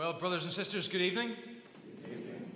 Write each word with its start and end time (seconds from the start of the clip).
Well, 0.00 0.14
brothers 0.14 0.44
and 0.44 0.52
sisters, 0.52 0.88
good 0.88 1.02
evening. 1.02 1.36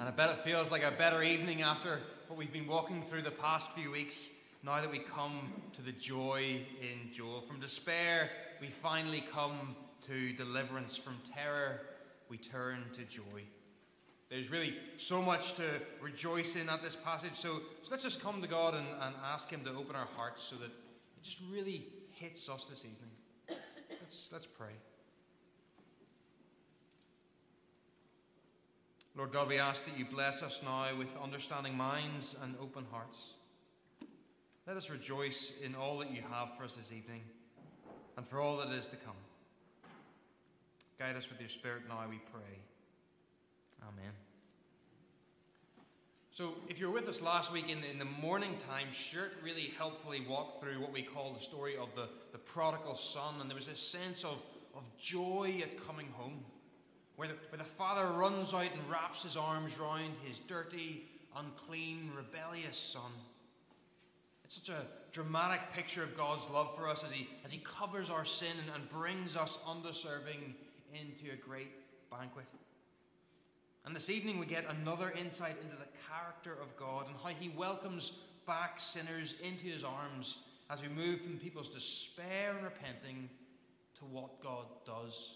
And 0.01 0.09
I 0.09 0.11
bet 0.11 0.31
it 0.31 0.39
feels 0.39 0.71
like 0.71 0.83
a 0.83 0.91
better 0.91 1.23
evening 1.23 1.61
after 1.61 2.01
what 2.27 2.39
we've 2.39 2.51
been 2.51 2.67
walking 2.67 3.03
through 3.03 3.21
the 3.21 3.31
past 3.31 3.73
few 3.73 3.91
weeks. 3.91 4.31
Now 4.63 4.81
that 4.81 4.91
we 4.91 4.99
come 4.99 5.53
to 5.75 5.83
the 5.83 5.93
joy 5.93 6.63
in 6.81 7.13
Joel. 7.13 7.43
From 7.43 7.61
despair, 7.61 8.31
we 8.63 8.69
finally 8.69 9.23
come 9.31 9.77
to 10.07 10.33
deliverance. 10.33 10.97
From 10.97 11.19
terror, 11.35 11.83
we 12.31 12.39
turn 12.39 12.87
to 12.95 13.03
joy. 13.03 13.43
There's 14.31 14.51
really 14.51 14.77
so 14.97 15.21
much 15.21 15.53
to 15.57 15.65
rejoice 16.01 16.57
in 16.57 16.71
at 16.71 16.83
this 16.83 16.97
passage. 16.97 17.35
So, 17.35 17.61
so 17.83 17.91
let's 17.91 18.05
just 18.05 18.23
come 18.23 18.41
to 18.41 18.49
God 18.49 18.73
and, 18.73 18.87
and 19.03 19.15
ask 19.23 19.51
Him 19.51 19.63
to 19.65 19.71
open 19.73 19.97
our 19.97 20.09
hearts 20.17 20.45
so 20.45 20.57
that 20.57 20.71
it 20.71 21.23
just 21.23 21.43
really 21.53 21.89
hits 22.13 22.49
us 22.49 22.65
this 22.65 22.87
evening. 22.87 23.61
Let's, 24.01 24.31
let's 24.33 24.47
pray. 24.47 24.73
Lord 29.17 29.31
God, 29.31 29.47
we 29.49 29.59
ask 29.59 29.85
that 29.85 29.97
you 29.97 30.05
bless 30.05 30.43
us 30.43 30.61
now 30.65 30.89
with 30.99 31.07
understanding 31.23 31.77
minds 31.77 32.35
and 32.43 32.57
open 32.61 32.85
hearts. 32.91 33.35
Let 34.67 34.77
us 34.77 34.91
rejoice 34.91 35.53
in 35.63 35.77
all 35.77 35.99
that 35.99 36.11
you 36.11 36.23
have 36.33 36.57
for 36.57 36.65
us 36.65 36.73
this 36.73 36.91
evening 36.91 37.21
and 38.17 38.27
for 38.27 38.41
all 38.41 38.57
that 38.57 38.73
is 38.73 38.87
to 38.89 38.97
come. 38.97 39.15
Guide 40.99 41.15
us 41.15 41.29
with 41.29 41.39
your 41.39 41.49
Spirit 41.49 41.83
now, 41.89 42.01
we 42.11 42.19
pray. 42.33 42.59
Amen. 43.83 44.11
So, 46.33 46.55
if 46.69 46.81
you 46.81 46.89
were 46.89 46.93
with 46.93 47.09
us 47.09 47.23
last 47.23 47.53
week 47.53 47.69
in, 47.69 47.85
in 47.85 48.01
the 48.01 48.05
morning 48.05 48.57
time, 48.69 48.89
Stuart 48.91 49.35
really 49.45 49.73
helpfully 49.79 50.23
walked 50.29 50.61
through 50.61 50.81
what 50.81 50.93
we 50.93 51.03
call 51.03 51.33
the 51.35 51.41
story 51.41 51.77
of 51.77 51.95
the, 51.95 52.09
the 52.33 52.39
prodigal 52.39 52.97
son, 52.97 53.35
and 53.41 53.49
there 53.49 53.55
was 53.55 53.67
this 53.67 53.79
sense 53.79 54.25
of, 54.25 54.43
of 54.75 54.83
joy 54.99 55.63
at 55.63 55.87
coming 55.87 56.09
home 56.15 56.45
where 57.17 57.29
the, 57.29 57.35
where 57.51 57.59
the 57.59 57.65
father 57.65 58.07
runs 58.07 58.53
out 58.53 58.63
and 58.63 58.91
wraps 58.91 59.23
his 59.23 59.37
arms 59.37 59.79
round 59.79 60.15
his 60.25 60.39
dirty, 60.41 61.05
unclean, 61.37 62.11
rebellious 62.17 62.77
son. 62.77 63.11
It's 64.45 64.57
such 64.57 64.69
a 64.69 64.87
dramatic 65.13 65.61
picture 65.73 66.03
of 66.03 66.17
God's 66.17 66.49
love 66.51 66.77
for 66.77 66.89
us 66.89 67.05
as 67.05 67.13
he, 67.13 67.29
as 67.45 67.53
he 67.53 67.59
covers 67.59 68.11
our 68.11 68.25
sin 68.25 68.57
and, 68.67 68.75
and 68.75 68.89
brings 68.91 69.37
us 69.37 69.59
undeserving 69.67 70.55
into 70.93 71.33
a 71.33 71.37
great 71.37 71.71
banquet. 72.11 72.47
And 73.87 73.95
this 73.95 74.11
evening 74.11 74.39
we 74.39 74.47
get 74.47 74.65
another 74.69 75.13
insight 75.19 75.57
into 75.63 75.77
the 75.77 75.89
character 76.09 76.53
of 76.61 76.77
God 76.77 77.07
and 77.07 77.17
how 77.23 77.31
he 77.31 77.49
welcomes 77.51 78.19
back 78.47 78.81
sinners 78.81 79.37
into 79.43 79.67
his 79.67 79.85
arms 79.85 80.39
as 80.71 80.83
we 80.83 80.89
move 80.89 81.21
from 81.21 81.39
people's 81.39 81.69
despair 81.69 82.55
and 82.57 82.65
repenting 82.65 83.29
to 83.99 84.05
what 84.05 84.43
God 84.43 84.67
does 84.85 85.35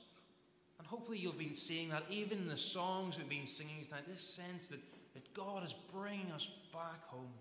and 0.79 0.87
hopefully 0.87 1.19
you've 1.19 1.39
been 1.39 1.55
seeing 1.55 1.89
that 1.91 2.05
even 2.11 2.39
in 2.39 2.49
the 2.49 2.57
songs 2.57 3.19
we've 3.19 3.29
been 3.29 3.47
singing 3.47 3.85
tonight, 3.85 4.05
this 4.09 4.23
sense 4.23 4.69
that, 4.69 4.81
that 5.15 5.35
God 5.35 5.65
is 5.65 5.75
bringing 5.93 6.31
us 6.33 6.51
back 6.73 7.07
home. 7.07 7.33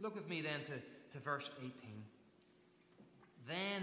Look 0.00 0.14
with 0.14 0.28
me 0.28 0.40
then 0.40 0.60
to, 0.66 0.72
to 1.12 1.24
verse 1.24 1.50
18. 1.58 1.72
Then 3.46 3.82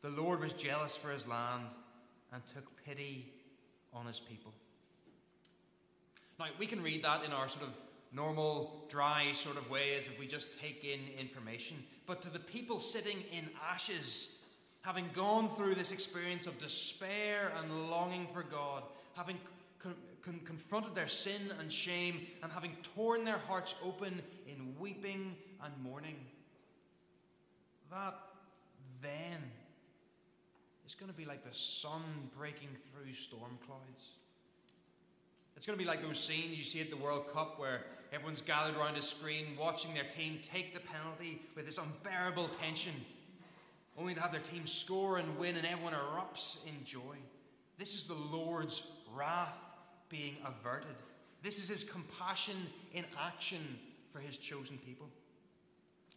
the 0.00 0.10
Lord 0.10 0.40
was 0.40 0.52
jealous 0.52 0.96
for 0.96 1.10
his 1.10 1.26
land 1.26 1.68
and 2.32 2.42
took 2.46 2.64
pity 2.84 3.26
on 3.92 4.06
his 4.06 4.20
people. 4.20 4.52
Now, 6.38 6.46
we 6.58 6.66
can 6.66 6.82
read 6.82 7.04
that 7.04 7.24
in 7.24 7.32
our 7.32 7.48
sort 7.48 7.64
of 7.64 7.74
normal, 8.12 8.84
dry 8.88 9.32
sort 9.32 9.56
of 9.56 9.70
way 9.70 9.94
as 9.98 10.06
if 10.06 10.18
we 10.18 10.26
just 10.26 10.58
take 10.60 10.84
in 10.84 11.00
information. 11.18 11.76
But 12.06 12.22
to 12.22 12.30
the 12.30 12.38
people 12.38 12.80
sitting 12.80 13.18
in 13.32 13.48
ashes, 13.70 14.36
having 14.82 15.08
gone 15.12 15.48
through 15.48 15.74
this 15.74 15.92
experience 15.92 16.46
of 16.46 16.58
despair 16.58 17.52
and 17.58 17.90
longing 17.90 18.26
for 18.26 18.42
God, 18.42 18.82
having 19.14 19.38
con- 19.78 19.94
con- 20.22 20.40
confronted 20.44 20.94
their 20.94 21.08
sin 21.08 21.40
and 21.60 21.72
shame, 21.72 22.26
and 22.42 22.52
having 22.52 22.76
torn 22.94 23.24
their 23.24 23.38
hearts 23.38 23.74
open 23.84 24.20
in 24.46 24.74
weeping 24.78 25.36
and 25.64 25.72
mourning, 25.82 26.16
that 27.90 28.14
then 29.00 29.38
is 30.86 30.94
going 30.94 31.10
to 31.10 31.16
be 31.16 31.24
like 31.24 31.48
the 31.48 31.54
sun 31.54 32.02
breaking 32.36 32.68
through 32.90 33.12
storm 33.14 33.58
clouds. 33.66 34.10
It's 35.56 35.66
going 35.66 35.78
to 35.78 35.82
be 35.82 35.88
like 35.88 36.02
those 36.02 36.18
scenes 36.18 36.58
you 36.58 36.64
see 36.64 36.80
at 36.80 36.90
the 36.90 36.96
World 36.96 37.32
Cup 37.32 37.60
where 37.60 37.84
everyone's 38.12 38.40
gathered 38.40 38.76
around 38.76 38.96
a 38.96 39.02
screen 39.02 39.56
watching 39.58 39.94
their 39.94 40.04
team 40.04 40.40
take 40.42 40.74
the 40.74 40.80
penalty 40.80 41.40
with 41.54 41.66
this 41.66 41.78
unbearable 41.78 42.48
tension 42.60 42.92
only 43.98 44.14
to 44.14 44.20
have 44.20 44.32
their 44.32 44.40
team 44.40 44.66
score 44.66 45.18
and 45.18 45.38
win, 45.38 45.56
and 45.56 45.66
everyone 45.66 45.92
erupts 45.92 46.56
in 46.66 46.84
joy. 46.84 47.16
This 47.78 47.94
is 47.94 48.06
the 48.06 48.14
Lord's 48.14 48.86
wrath 49.14 49.58
being 50.08 50.36
averted. 50.44 50.96
This 51.42 51.58
is 51.58 51.68
his 51.68 51.84
compassion 51.84 52.56
in 52.92 53.04
action 53.20 53.60
for 54.12 54.20
his 54.20 54.36
chosen 54.36 54.78
people. 54.78 55.08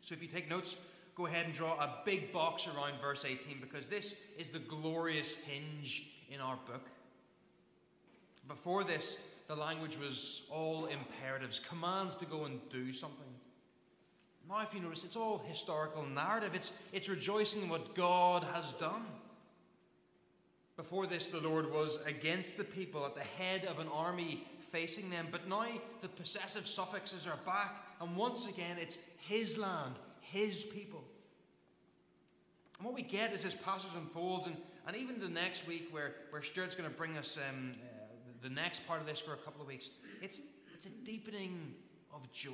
So 0.01 0.13
if 0.13 0.21
you 0.21 0.27
take 0.27 0.49
notes, 0.49 0.75
go 1.15 1.25
ahead 1.25 1.45
and 1.45 1.53
draw 1.53 1.73
a 1.75 2.01
big 2.05 2.31
box 2.31 2.67
around 2.67 3.01
verse 3.01 3.25
18 3.25 3.57
because 3.59 3.87
this 3.87 4.17
is 4.37 4.49
the 4.49 4.59
glorious 4.59 5.39
hinge 5.39 6.07
in 6.29 6.39
our 6.39 6.57
book. 6.67 6.87
Before 8.47 8.83
this, 8.83 9.19
the 9.47 9.55
language 9.55 9.97
was 9.97 10.43
all 10.51 10.85
imperatives, 10.85 11.59
commands 11.59 12.15
to 12.17 12.25
go 12.25 12.45
and 12.45 12.59
do 12.69 12.91
something. 12.91 13.25
Now, 14.47 14.61
if 14.61 14.73
you 14.73 14.79
notice, 14.79 15.03
it's 15.03 15.15
all 15.15 15.43
historical 15.47 16.05
narrative. 16.05 16.53
It's, 16.53 16.71
it's 16.93 17.09
rejoicing 17.09 17.63
in 17.63 17.69
what 17.69 17.95
God 17.95 18.43
has 18.53 18.71
done. 18.73 19.03
Before 20.77 21.07
this, 21.07 21.27
the 21.27 21.39
Lord 21.39 21.71
was 21.71 22.03
against 22.05 22.57
the 22.57 22.63
people 22.63 23.05
at 23.05 23.15
the 23.15 23.21
head 23.21 23.65
of 23.65 23.79
an 23.79 23.87
army 23.87 24.43
facing 24.59 25.09
them. 25.09 25.27
But 25.31 25.47
now 25.47 25.65
the 26.01 26.09
possessive 26.09 26.67
suffixes 26.67 27.25
are 27.25 27.39
back, 27.45 27.75
and 28.01 28.15
once 28.15 28.47
again, 28.49 28.77
it's 28.79 28.99
His 29.21 29.57
land, 29.57 29.95
His 30.19 30.65
people. 30.65 31.03
And 32.77 32.85
what 32.85 32.93
we 32.93 33.01
get 33.01 33.31
as 33.31 33.43
this 33.43 33.55
passage 33.55 33.91
unfolds, 33.95 34.47
and, 34.47 34.57
and 34.85 34.95
even 34.95 35.17
the 35.17 35.29
next 35.29 35.65
week, 35.65 35.87
where, 35.91 36.15
where 36.29 36.41
Stuart's 36.43 36.75
going 36.75 36.89
to 36.89 36.95
bring 36.95 37.17
us 37.17 37.39
um, 37.49 37.73
the 38.43 38.49
next 38.49 38.85
part 38.85 38.99
of 38.99 39.07
this 39.07 39.19
for 39.19 39.33
a 39.33 39.37
couple 39.37 39.61
of 39.61 39.67
weeks, 39.67 39.89
it's, 40.21 40.41
it's 40.73 40.85
a 40.85 41.05
deepening 41.05 41.73
of 42.13 42.29
joy. 42.31 42.53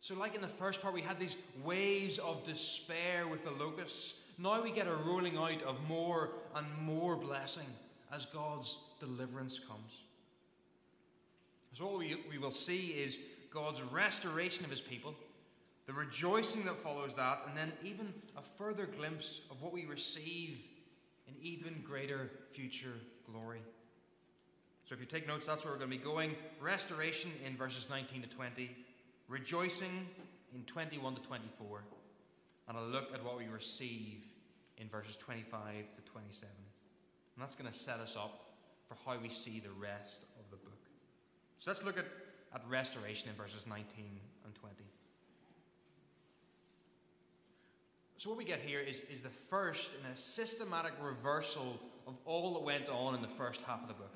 So, 0.00 0.18
like 0.18 0.34
in 0.34 0.40
the 0.40 0.48
first 0.48 0.80
part, 0.80 0.94
we 0.94 1.02
had 1.02 1.18
these 1.18 1.36
waves 1.64 2.18
of 2.18 2.44
despair 2.44 3.26
with 3.26 3.44
the 3.44 3.50
locusts. 3.50 4.20
Now 4.38 4.62
we 4.62 4.70
get 4.70 4.86
a 4.86 4.94
rolling 4.94 5.36
out 5.36 5.62
of 5.62 5.76
more 5.88 6.30
and 6.54 6.66
more 6.82 7.16
blessing 7.16 7.66
as 8.12 8.24
God's 8.26 8.78
deliverance 9.00 9.58
comes. 9.58 10.02
So, 11.74 11.86
what 11.86 11.98
we, 11.98 12.16
we 12.30 12.38
will 12.38 12.52
see 12.52 12.88
is 12.88 13.18
God's 13.50 13.82
restoration 13.82 14.64
of 14.64 14.70
his 14.70 14.80
people, 14.80 15.14
the 15.86 15.92
rejoicing 15.92 16.64
that 16.64 16.76
follows 16.76 17.14
that, 17.16 17.42
and 17.48 17.56
then 17.56 17.72
even 17.82 18.12
a 18.36 18.42
further 18.42 18.86
glimpse 18.86 19.40
of 19.50 19.60
what 19.62 19.72
we 19.72 19.84
receive 19.84 20.60
in 21.26 21.34
even 21.42 21.82
greater 21.84 22.30
future 22.52 22.94
glory. 23.30 23.60
So, 24.84 24.94
if 24.94 25.00
you 25.00 25.06
take 25.06 25.26
notes, 25.26 25.44
that's 25.44 25.64
where 25.64 25.74
we're 25.74 25.80
going 25.80 25.90
to 25.90 25.98
be 25.98 26.02
going. 26.02 26.36
Restoration 26.60 27.32
in 27.44 27.56
verses 27.56 27.88
19 27.90 28.22
to 28.22 28.28
20 28.28 28.70
rejoicing 29.28 30.06
in 30.54 30.64
21 30.64 31.14
to 31.14 31.22
24, 31.22 31.82
and 32.68 32.78
a 32.78 32.82
look 32.82 33.12
at 33.14 33.24
what 33.24 33.38
we 33.38 33.46
receive 33.46 34.24
in 34.78 34.88
verses 34.88 35.16
25 35.16 35.60
to 35.96 36.10
27. 36.10 36.48
And 37.34 37.42
that's 37.42 37.54
going 37.54 37.70
to 37.70 37.76
set 37.76 38.00
us 38.00 38.16
up 38.16 38.46
for 38.88 38.96
how 39.04 39.20
we 39.20 39.28
see 39.28 39.60
the 39.60 39.70
rest 39.80 40.22
of 40.38 40.50
the 40.50 40.56
book. 40.56 40.78
So 41.58 41.70
let's 41.70 41.84
look 41.84 41.98
at, 41.98 42.06
at 42.54 42.62
restoration 42.68 43.28
in 43.28 43.34
verses 43.34 43.66
19 43.66 43.84
and 44.44 44.54
20. 44.54 44.74
So, 48.16 48.30
what 48.30 48.38
we 48.38 48.44
get 48.44 48.58
here 48.58 48.80
is, 48.80 48.98
is 49.02 49.20
the 49.20 49.28
first 49.28 49.90
in 49.94 50.10
a 50.10 50.16
systematic 50.16 50.92
reversal 51.00 51.78
of 52.04 52.14
all 52.24 52.54
that 52.54 52.62
went 52.64 52.88
on 52.88 53.14
in 53.14 53.22
the 53.22 53.28
first 53.28 53.60
half 53.62 53.82
of 53.82 53.86
the 53.86 53.94
book. 53.94 54.12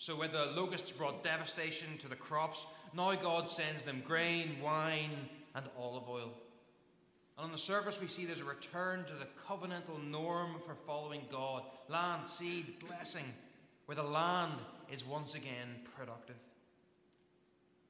So, 0.00 0.14
when 0.14 0.30
the 0.30 0.46
locusts 0.54 0.92
brought 0.92 1.24
devastation 1.24 1.98
to 1.98 2.08
the 2.08 2.14
crops, 2.14 2.66
now 2.94 3.12
God 3.16 3.48
sends 3.48 3.82
them 3.82 4.00
grain, 4.06 4.60
wine, 4.62 5.10
and 5.56 5.66
olive 5.76 6.08
oil. 6.08 6.32
And 7.36 7.46
on 7.46 7.52
the 7.52 7.58
surface, 7.58 8.00
we 8.00 8.06
see 8.06 8.24
there's 8.24 8.40
a 8.40 8.44
return 8.44 9.04
to 9.06 9.12
the 9.14 9.26
covenantal 9.46 10.08
norm 10.08 10.56
for 10.64 10.76
following 10.86 11.22
God 11.32 11.64
land, 11.88 12.26
seed, 12.26 12.74
blessing, 12.86 13.24
where 13.86 13.96
the 13.96 14.04
land 14.04 14.54
is 14.92 15.04
once 15.04 15.34
again 15.34 15.80
productive. 15.96 16.36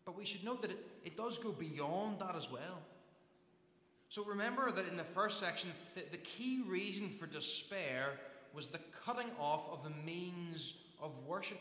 But 0.07 0.17
we 0.17 0.25
should 0.25 0.45
note 0.45 0.63
that 0.63 0.71
it, 0.71 0.87
it 1.05 1.17
does 1.17 1.37
go 1.37 1.53
beyond 1.53 2.21
that 2.21 2.37
as 2.37 2.51
well. 2.51 2.81
So 4.09 4.25
remember 4.25 4.73
that 4.73 4.89
in 4.89 4.97
the 4.97 5.05
first 5.05 5.39
section, 5.41 5.71
the, 5.95 6.03
the 6.11 6.17
key 6.17 6.63
reason 6.67 7.11
for 7.11 7.27
despair 7.27 8.13
was 8.55 8.69
the 8.69 8.81
cutting 9.05 9.31
off 9.39 9.69
of 9.71 9.85
the 9.85 9.91
means 10.07 10.79
of 11.03 11.11
worship. 11.27 11.61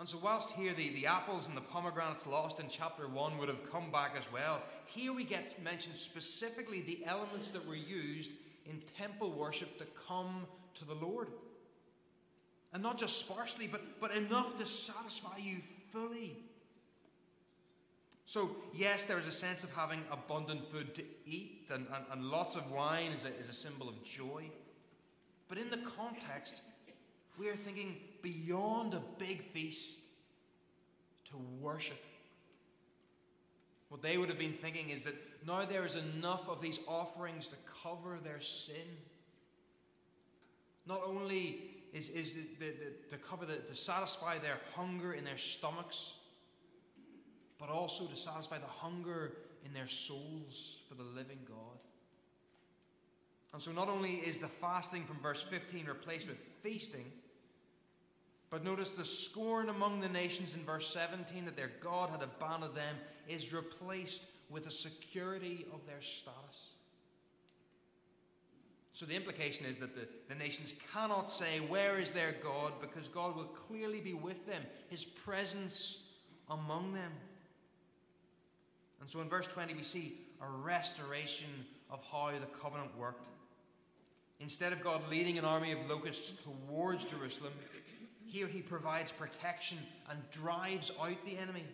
And 0.00 0.08
so, 0.08 0.18
whilst 0.22 0.52
here 0.52 0.72
the, 0.72 0.88
the 0.94 1.06
apples 1.06 1.46
and 1.46 1.54
the 1.54 1.60
pomegranates 1.60 2.26
lost 2.26 2.58
in 2.58 2.70
chapter 2.70 3.06
1 3.06 3.36
would 3.36 3.50
have 3.50 3.70
come 3.70 3.90
back 3.92 4.14
as 4.16 4.32
well, 4.32 4.62
here 4.86 5.12
we 5.12 5.24
get 5.24 5.62
mentioned 5.62 5.96
specifically 5.96 6.80
the 6.80 7.04
elements 7.04 7.50
that 7.50 7.68
were 7.68 7.76
used 7.76 8.30
in 8.64 8.80
temple 8.96 9.30
worship 9.30 9.78
to 9.78 9.84
come 10.08 10.46
to 10.78 10.86
the 10.86 10.94
Lord. 10.94 11.28
And 12.72 12.82
not 12.82 12.98
just 12.98 13.26
sparsely, 13.26 13.66
but, 13.70 13.82
but 14.00 14.10
enough 14.12 14.58
to 14.58 14.66
satisfy 14.66 15.36
you 15.36 15.58
fully. 15.90 16.34
So, 18.24 18.56
yes, 18.74 19.04
there 19.04 19.18
is 19.18 19.26
a 19.26 19.32
sense 19.32 19.64
of 19.64 19.74
having 19.74 20.00
abundant 20.10 20.64
food 20.72 20.94
to 20.94 21.02
eat, 21.26 21.68
and, 21.70 21.86
and, 21.94 22.04
and 22.10 22.24
lots 22.24 22.56
of 22.56 22.70
wine 22.72 23.12
is 23.12 23.26
a, 23.26 23.36
is 23.38 23.50
a 23.50 23.52
symbol 23.52 23.86
of 23.86 24.02
joy. 24.02 24.44
But 25.46 25.58
in 25.58 25.68
the 25.68 25.78
context, 25.98 26.62
we 27.38 27.50
are 27.50 27.56
thinking 27.56 27.96
beyond 28.22 28.94
a 28.94 29.02
big 29.18 29.42
feast 29.42 29.98
to 31.30 31.36
worship. 31.60 32.02
What 33.88 34.02
they 34.02 34.18
would 34.18 34.28
have 34.28 34.38
been 34.38 34.52
thinking 34.52 34.90
is 34.90 35.02
that 35.02 35.14
now 35.46 35.64
there 35.64 35.84
is 35.84 35.96
enough 35.96 36.48
of 36.48 36.60
these 36.60 36.80
offerings 36.86 37.48
to 37.48 37.56
cover 37.82 38.18
their 38.22 38.40
sin. 38.40 38.76
Not 40.86 41.02
only 41.04 41.70
is, 41.92 42.08
is 42.10 42.34
the, 42.34 42.42
the, 42.58 42.66
the, 42.66 43.16
to 43.16 43.22
cover 43.22 43.46
the, 43.46 43.56
to 43.56 43.74
satisfy 43.74 44.38
their 44.38 44.58
hunger 44.74 45.12
in 45.12 45.24
their 45.24 45.38
stomachs, 45.38 46.12
but 47.58 47.68
also 47.68 48.06
to 48.06 48.16
satisfy 48.16 48.58
the 48.58 48.66
hunger 48.66 49.32
in 49.64 49.72
their 49.72 49.88
souls 49.88 50.78
for 50.88 50.94
the 50.94 51.02
living 51.02 51.38
God. 51.46 51.78
And 53.52 53.60
so, 53.60 53.72
not 53.72 53.88
only 53.88 54.14
is 54.14 54.38
the 54.38 54.46
fasting 54.46 55.04
from 55.04 55.18
verse 55.18 55.42
15 55.42 55.86
replaced 55.86 56.28
with 56.28 56.38
feasting, 56.62 57.10
but 58.50 58.64
notice 58.64 58.90
the 58.90 59.04
scorn 59.04 59.68
among 59.68 60.00
the 60.00 60.08
nations 60.08 60.54
in 60.54 60.64
verse 60.64 60.92
17 60.92 61.44
that 61.44 61.56
their 61.56 61.70
God 61.80 62.10
had 62.10 62.22
abandoned 62.22 62.74
them 62.74 62.96
is 63.28 63.52
replaced 63.52 64.26
with 64.50 64.66
a 64.66 64.70
security 64.70 65.66
of 65.72 65.86
their 65.86 66.00
status. 66.00 66.70
So 68.92 69.06
the 69.06 69.14
implication 69.14 69.66
is 69.66 69.78
that 69.78 69.94
the, 69.94 70.08
the 70.28 70.34
nations 70.34 70.74
cannot 70.92 71.30
say, 71.30 71.60
Where 71.60 72.00
is 72.00 72.10
their 72.10 72.34
God? 72.42 72.72
because 72.80 73.08
God 73.08 73.36
will 73.36 73.44
clearly 73.44 74.00
be 74.00 74.12
with 74.14 74.46
them, 74.46 74.62
his 74.88 75.04
presence 75.04 76.02
among 76.50 76.92
them. 76.92 77.12
And 79.00 79.08
so 79.08 79.20
in 79.20 79.28
verse 79.28 79.46
20, 79.46 79.74
we 79.74 79.84
see 79.84 80.18
a 80.42 80.50
restoration 80.50 81.48
of 81.88 82.00
how 82.10 82.30
the 82.32 82.58
covenant 82.60 82.90
worked. 82.98 83.26
Instead 84.40 84.72
of 84.72 84.82
God 84.82 85.02
leading 85.08 85.38
an 85.38 85.44
army 85.44 85.72
of 85.72 85.78
locusts 85.88 86.42
towards 86.42 87.04
Jerusalem, 87.04 87.52
here 88.30 88.46
he 88.46 88.62
provides 88.62 89.10
protection 89.10 89.78
and 90.08 90.18
drives 90.30 90.92
out 91.02 91.24
the 91.24 91.36
enemy, 91.36 91.64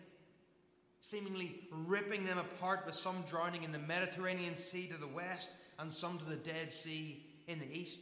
seemingly 1.02 1.60
ripping 1.70 2.24
them 2.24 2.38
apart 2.38 2.84
with 2.86 2.94
some 2.94 3.24
drowning 3.28 3.62
in 3.62 3.72
the 3.72 3.78
Mediterranean 3.78 4.56
Sea 4.56 4.86
to 4.86 4.96
the 4.96 5.06
west 5.06 5.50
and 5.78 5.92
some 5.92 6.18
to 6.18 6.24
the 6.24 6.36
Dead 6.36 6.72
Sea 6.72 7.22
in 7.46 7.58
the 7.58 7.78
east. 7.78 8.00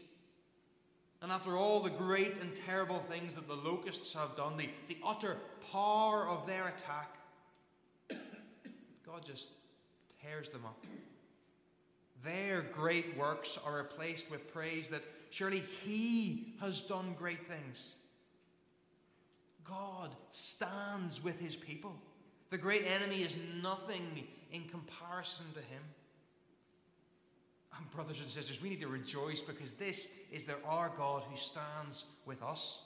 And 1.21 1.33
after 1.33 1.57
all 1.57 1.81
the 1.81 1.91
great 1.91 2.39
and 2.39 2.55
terrible 2.55 2.99
things 2.99 3.35
that 3.35 3.49
the 3.49 3.55
locusts 3.55 4.15
have 4.15 4.37
done, 4.37 4.57
the, 4.57 4.69
the 4.89 4.99
utter 5.05 5.39
power 5.73 6.29
of 6.29 6.47
their 6.47 6.69
attack, 6.69 7.17
God 9.05 9.25
just 9.25 9.49
tears 10.23 10.51
them 10.51 10.63
up. 10.65 10.85
Their 12.23 12.63
great 12.63 13.17
works 13.17 13.59
are 13.67 13.79
replaced 13.79 14.31
with 14.31 14.53
praise 14.53 14.89
that 14.89 15.03
surely 15.31 15.61
He 15.61 16.55
has 16.61 16.83
done 16.83 17.17
great 17.19 17.49
things. 17.49 17.95
God 19.69 20.15
stands 20.31 21.23
with 21.23 21.41
His 21.41 21.57
people. 21.57 21.95
The 22.51 22.59
great 22.59 22.85
enemy 22.87 23.23
is 23.23 23.37
nothing 23.63 24.27
in 24.53 24.65
comparison 24.65 25.47
to 25.55 25.61
Him. 25.61 25.83
And, 27.77 27.91
brothers 27.91 28.21
and 28.21 28.29
sisters, 28.29 28.63
we 28.63 28.69
need 28.69 28.81
to 28.83 28.89
rejoice 28.89 29.41
because 29.41 29.73
this 29.73 30.11
is 30.31 30.45
the, 30.45 30.55
our 30.65 30.93
God 30.97 31.25
who 31.29 31.37
stands 31.37 32.05
with 32.25 32.43
us. 32.43 32.83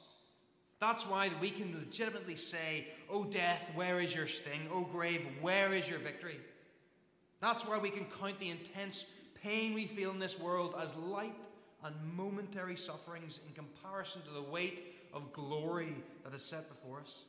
That's 0.80 1.06
why 1.06 1.30
we 1.40 1.50
can 1.50 1.74
legitimately 1.74 2.36
say, 2.36 2.86
O 3.10 3.24
death, 3.24 3.70
where 3.74 4.00
is 4.00 4.14
your 4.14 4.28
sting? 4.28 4.68
O 4.72 4.84
grave, 4.84 5.26
where 5.40 5.74
is 5.74 5.90
your 5.90 5.98
victory? 5.98 6.38
That's 7.40 7.66
why 7.66 7.78
we 7.78 7.90
can 7.90 8.06
count 8.06 8.38
the 8.38 8.50
intense 8.50 9.10
pain 9.42 9.74
we 9.74 9.86
feel 9.86 10.10
in 10.10 10.18
this 10.18 10.40
world 10.40 10.74
as 10.80 10.96
light 10.96 11.34
and 11.84 11.94
momentary 12.16 12.76
sufferings 12.76 13.40
in 13.46 13.54
comparison 13.54 14.22
to 14.22 14.30
the 14.30 14.42
weight 14.42 14.97
of 15.12 15.32
glory 15.32 15.94
that 16.24 16.34
is 16.34 16.42
set 16.42 16.68
before 16.68 17.00
us. 17.00 17.22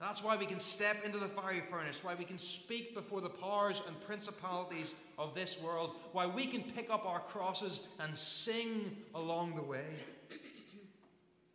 That's 0.00 0.24
why 0.24 0.36
we 0.36 0.46
can 0.46 0.58
step 0.58 1.04
into 1.04 1.18
the 1.18 1.28
fiery 1.28 1.62
furnace, 1.70 2.02
why 2.02 2.14
we 2.14 2.24
can 2.24 2.38
speak 2.38 2.94
before 2.94 3.20
the 3.20 3.28
powers 3.28 3.82
and 3.86 4.00
principalities 4.06 4.94
of 5.18 5.34
this 5.34 5.60
world, 5.62 5.96
why 6.12 6.26
we 6.26 6.46
can 6.46 6.62
pick 6.62 6.88
up 6.88 7.04
our 7.04 7.20
crosses 7.20 7.86
and 8.00 8.16
sing 8.16 8.96
along 9.14 9.56
the 9.56 9.62
way. 9.62 9.84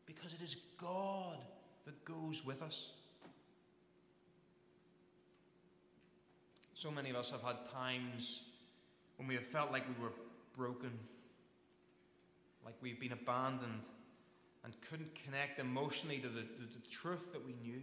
Because 0.06 0.34
it 0.34 0.44
is 0.44 0.58
God 0.78 1.38
that 1.86 2.06
goes 2.06 2.46
with 2.46 2.62
us. 2.62 2.92
So 6.76 6.92
many 6.92 7.10
of 7.10 7.16
us 7.16 7.32
have 7.32 7.42
had 7.42 7.56
times 7.74 8.44
when 9.18 9.28
we 9.28 9.34
have 9.34 9.46
felt 9.46 9.72
like 9.72 9.84
we 9.88 10.04
were 10.04 10.12
broken, 10.56 10.92
like 12.64 12.76
we've 12.82 13.00
been 13.00 13.14
abandoned, 13.14 13.82
and 14.66 14.74
couldn't 14.90 15.14
connect 15.24 15.60
emotionally 15.60 16.18
to 16.18 16.28
the, 16.28 16.42
to 16.42 16.66
the 16.74 16.88
truth 16.90 17.32
that 17.32 17.46
we 17.46 17.54
knew 17.64 17.82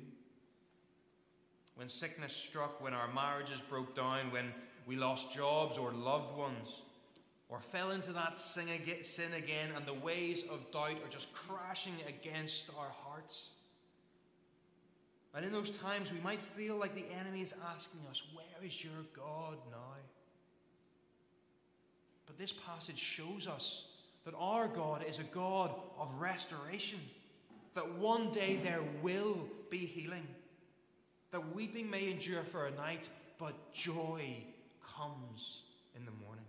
when 1.74 1.88
sickness 1.88 2.34
struck, 2.34 2.82
when 2.82 2.92
our 2.92 3.10
marriages 3.12 3.60
broke 3.60 3.94
down, 3.96 4.30
when 4.30 4.52
we 4.86 4.96
lost 4.96 5.32
jobs 5.32 5.78
or 5.78 5.92
loved 5.92 6.36
ones, 6.36 6.82
or 7.48 7.60
fell 7.60 7.92
into 7.92 8.12
that 8.12 8.36
sin 8.36 8.68
again, 8.68 9.70
and 9.76 9.86
the 9.86 9.94
waves 9.94 10.42
of 10.50 10.70
doubt 10.72 11.02
are 11.02 11.08
just 11.08 11.32
crashing 11.32 11.94
against 12.08 12.70
our 12.78 12.90
hearts. 13.04 13.50
And 15.34 15.46
in 15.46 15.52
those 15.52 15.70
times, 15.70 16.12
we 16.12 16.20
might 16.20 16.42
feel 16.42 16.76
like 16.76 16.94
the 16.94 17.06
enemy 17.18 17.40
is 17.40 17.54
asking 17.74 18.00
us, 18.10 18.22
Where 18.34 18.66
is 18.66 18.84
your 18.84 18.92
God 19.16 19.56
now? 19.70 19.96
But 22.26 22.38
this 22.38 22.52
passage 22.52 22.98
shows 22.98 23.46
us 23.46 23.91
that 24.24 24.34
our 24.38 24.68
God 24.68 25.04
is 25.08 25.18
a 25.18 25.24
God 25.24 25.74
of 25.98 26.14
restoration, 26.20 27.00
that 27.74 27.94
one 27.94 28.30
day 28.32 28.60
there 28.62 28.82
will 29.02 29.48
be 29.70 29.78
healing 29.78 30.26
that 31.32 31.54
weeping 31.54 31.90
may 31.90 32.10
endure 32.10 32.44
for 32.44 32.66
a 32.66 32.70
night, 32.72 33.08
but 33.38 33.72
joy 33.72 34.36
comes 34.96 35.62
in 35.96 36.04
the 36.04 36.12
morning. 36.24 36.44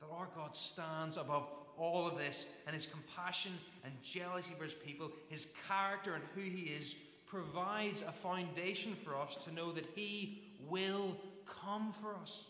That 0.00 0.08
our 0.10 0.28
God 0.34 0.56
stands 0.56 1.18
above 1.18 1.46
all 1.76 2.06
of 2.06 2.18
this, 2.18 2.50
and 2.66 2.74
his 2.74 2.86
compassion 2.86 3.52
and 3.84 3.92
jealousy 4.02 4.54
for 4.56 4.64
his 4.64 4.74
people, 4.74 5.10
his 5.28 5.52
character 5.68 6.14
and 6.14 6.24
who 6.34 6.40
he 6.40 6.72
is, 6.72 6.96
provides 7.26 8.02
a 8.02 8.10
foundation 8.10 8.94
for 8.94 9.14
us 9.16 9.36
to 9.44 9.54
know 9.54 9.72
that 9.72 9.86
he 9.94 10.42
will 10.66 11.16
come 11.46 11.92
for 11.92 12.16
us. 12.16 12.44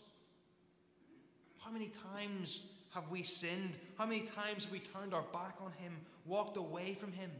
How 1.59 1.71
many 1.71 1.91
times 2.15 2.63
have 2.93 3.09
we 3.09 3.23
sinned? 3.23 3.77
How 3.97 4.05
many 4.05 4.21
times 4.21 4.65
have 4.65 4.73
we 4.73 4.79
turned 4.79 5.13
our 5.13 5.23
back 5.33 5.55
on 5.61 5.71
him, 5.73 5.97
walked 6.25 6.57
away 6.57 6.93
from 6.93 7.11
him? 7.11 7.31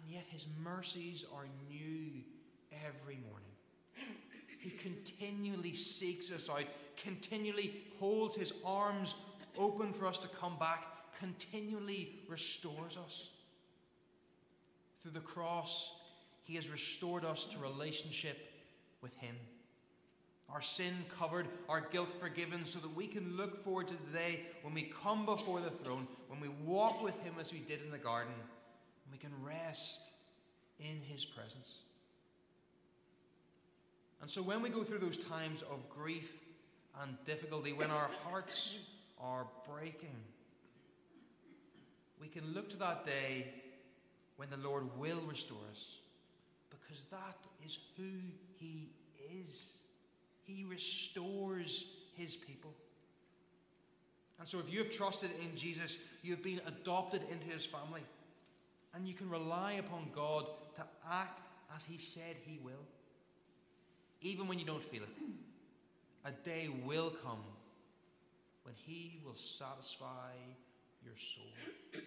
and 0.00 0.14
yet 0.14 0.24
his 0.28 0.46
mercies 0.62 1.24
are 1.34 1.46
new 1.68 2.10
every 2.86 3.18
morning. 3.28 3.46
He 4.58 4.70
continually 4.70 5.74
seeks 5.74 6.30
us 6.30 6.50
out, 6.50 6.64
continually 6.96 7.82
holds 7.98 8.36
his 8.36 8.52
arms 8.64 9.14
open 9.58 9.92
for 9.92 10.06
us 10.06 10.18
to 10.18 10.28
come 10.28 10.58
back, 10.58 10.84
continually 11.18 12.20
restores 12.28 12.96
us. 12.96 13.30
Through 15.00 15.12
the 15.12 15.20
cross, 15.20 15.94
he 16.44 16.56
has 16.56 16.68
restored 16.68 17.24
us 17.24 17.46
to 17.46 17.58
relationship 17.58 18.52
with 19.00 19.14
him. 19.16 19.34
Our 20.52 20.62
sin 20.62 20.94
covered, 21.18 21.46
our 21.68 21.80
guilt 21.80 22.12
forgiven, 22.20 22.64
so 22.64 22.80
that 22.80 22.94
we 22.96 23.06
can 23.06 23.36
look 23.36 23.62
forward 23.64 23.88
to 23.88 23.94
the 23.94 24.18
day 24.18 24.40
when 24.62 24.74
we 24.74 24.82
come 25.02 25.24
before 25.24 25.60
the 25.60 25.70
throne, 25.70 26.08
when 26.28 26.40
we 26.40 26.48
walk 26.48 27.02
with 27.02 27.20
him 27.22 27.34
as 27.40 27.52
we 27.52 27.60
did 27.60 27.82
in 27.84 27.90
the 27.90 27.98
garden 27.98 28.32
and 28.34 29.12
we 29.12 29.18
can 29.18 29.30
rest 29.44 30.10
in 30.80 31.00
His 31.02 31.24
presence. 31.24 31.78
And 34.20 34.28
so 34.30 34.42
when 34.42 34.62
we 34.62 34.68
go 34.68 34.82
through 34.82 34.98
those 34.98 35.16
times 35.16 35.62
of 35.62 35.88
grief 35.88 36.40
and 37.02 37.16
difficulty, 37.24 37.72
when 37.72 37.90
our 37.90 38.10
hearts 38.24 38.78
are 39.20 39.46
breaking, 39.68 40.16
we 42.20 42.28
can 42.28 42.52
look 42.52 42.68
to 42.70 42.76
that 42.78 43.06
day 43.06 43.46
when 44.36 44.50
the 44.50 44.56
Lord 44.56 44.84
will 44.98 45.20
restore 45.26 45.58
us 45.70 45.96
because 46.68 47.04
that 47.10 47.38
is 47.64 47.78
who 47.96 48.10
He 48.58 48.90
is. 49.40 49.74
He 50.46 50.64
restores 50.64 51.92
His 52.16 52.36
people. 52.36 52.72
And 54.38 54.48
so, 54.48 54.58
if 54.58 54.72
you 54.72 54.78
have 54.78 54.90
trusted 54.90 55.30
in 55.42 55.54
Jesus, 55.54 55.98
you 56.22 56.32
have 56.32 56.42
been 56.42 56.60
adopted 56.66 57.22
into 57.30 57.46
His 57.46 57.66
family. 57.66 58.02
And 58.94 59.06
you 59.06 59.14
can 59.14 59.30
rely 59.30 59.74
upon 59.74 60.08
God 60.14 60.46
to 60.76 60.82
act 61.08 61.40
as 61.76 61.84
He 61.84 61.98
said 61.98 62.36
He 62.44 62.58
will. 62.62 62.86
Even 64.22 64.48
when 64.48 64.58
you 64.58 64.64
don't 64.64 64.82
feel 64.82 65.02
it. 65.02 65.08
A 66.24 66.30
day 66.30 66.68
will 66.84 67.10
come 67.10 67.42
when 68.64 68.74
He 68.86 69.20
will 69.24 69.34
satisfy 69.34 70.32
your 71.04 71.14
soul. 71.16 72.02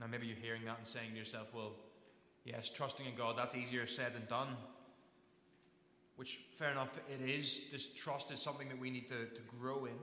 now, 0.00 0.06
maybe 0.06 0.26
you're 0.26 0.36
hearing 0.36 0.64
that 0.66 0.78
and 0.78 0.86
saying 0.86 1.10
to 1.12 1.16
yourself, 1.16 1.48
well, 1.54 1.72
yes, 2.48 2.68
trusting 2.68 3.06
in 3.06 3.14
God, 3.14 3.36
that's 3.36 3.54
easier 3.54 3.86
said 3.86 4.14
than 4.14 4.24
done. 4.26 4.48
Which, 6.16 6.40
fair 6.58 6.70
enough, 6.70 6.98
it 7.08 7.28
is. 7.28 7.70
This 7.70 7.92
trust 7.94 8.30
is 8.30 8.40
something 8.40 8.68
that 8.68 8.78
we 8.78 8.90
need 8.90 9.08
to, 9.08 9.26
to 9.26 9.40
grow 9.60 9.84
in. 9.84 9.94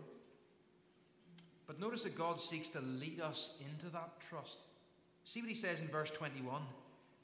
But 1.67 1.79
notice 1.79 2.03
that 2.03 2.15
God 2.15 2.39
seeks 2.39 2.69
to 2.69 2.81
lead 2.81 3.19
us 3.19 3.57
into 3.59 3.91
that 3.91 4.19
trust. 4.29 4.59
See 5.23 5.41
what 5.41 5.49
he 5.49 5.55
says 5.55 5.81
in 5.81 5.87
verse 5.87 6.11
21 6.11 6.61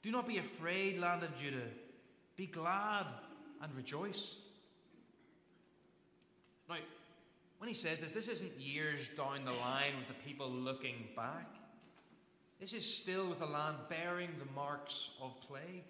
Do 0.01 0.12
not 0.12 0.28
be 0.28 0.40
afraid, 0.40 1.00
land 1.00 1.24
of 1.24 1.36
Judah. 1.40 1.58
Be 2.36 2.48
glad 2.48 3.06
and 3.62 3.74
rejoice. 3.75 4.38
Now, 6.68 6.78
when 7.60 7.68
he 7.68 7.74
says 7.74 8.01
this, 8.01 8.12
this 8.12 8.28
isn't 8.28 8.60
years 8.60 9.10
down 9.16 9.46
the 9.46 9.51
line 9.51 9.94
with 9.98 10.08
the 10.08 10.24
people 10.25 10.50
looking 10.50 11.08
back. 11.16 11.61
This 12.62 12.74
is 12.74 12.86
still 12.86 13.27
with 13.27 13.39
the 13.39 13.48
land 13.48 13.77
bearing 13.89 14.30
the 14.38 14.53
marks 14.53 15.10
of 15.20 15.34
plague. 15.41 15.84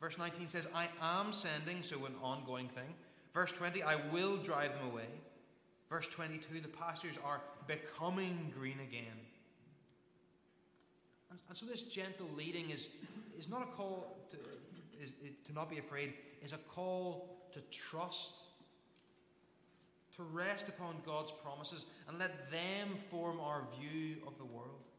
Verse 0.00 0.18
19 0.18 0.48
says, 0.48 0.66
I 0.74 0.88
am 1.00 1.32
sending, 1.32 1.84
so 1.84 2.06
an 2.06 2.14
ongoing 2.20 2.68
thing. 2.68 2.92
Verse 3.32 3.52
20, 3.52 3.84
I 3.84 3.94
will 4.10 4.36
drive 4.36 4.74
them 4.74 4.88
away. 4.90 5.06
Verse 5.88 6.08
22, 6.08 6.60
the 6.60 6.66
pastures 6.66 7.14
are 7.24 7.40
becoming 7.68 8.52
green 8.58 8.80
again. 8.80 9.20
And, 11.30 11.38
and 11.48 11.56
so 11.56 11.66
this 11.66 11.84
gentle 11.84 12.26
leading 12.36 12.70
is, 12.70 12.88
is 13.38 13.48
not 13.48 13.62
a 13.62 13.66
call 13.66 14.16
to, 14.32 14.38
is, 15.00 15.12
to 15.46 15.52
not 15.52 15.70
be 15.70 15.78
afraid, 15.78 16.14
is 16.42 16.52
a 16.52 16.58
call 16.74 17.46
to 17.52 17.60
trust, 17.70 18.34
to 20.16 20.24
rest 20.24 20.68
upon 20.68 20.96
God's 21.06 21.30
promises, 21.44 21.84
and 22.08 22.18
let 22.18 22.50
them 22.50 22.96
form 23.08 23.38
our 23.38 23.62
view 23.78 24.16
of 24.26 24.36
the 24.36 24.44
world. 24.44 24.89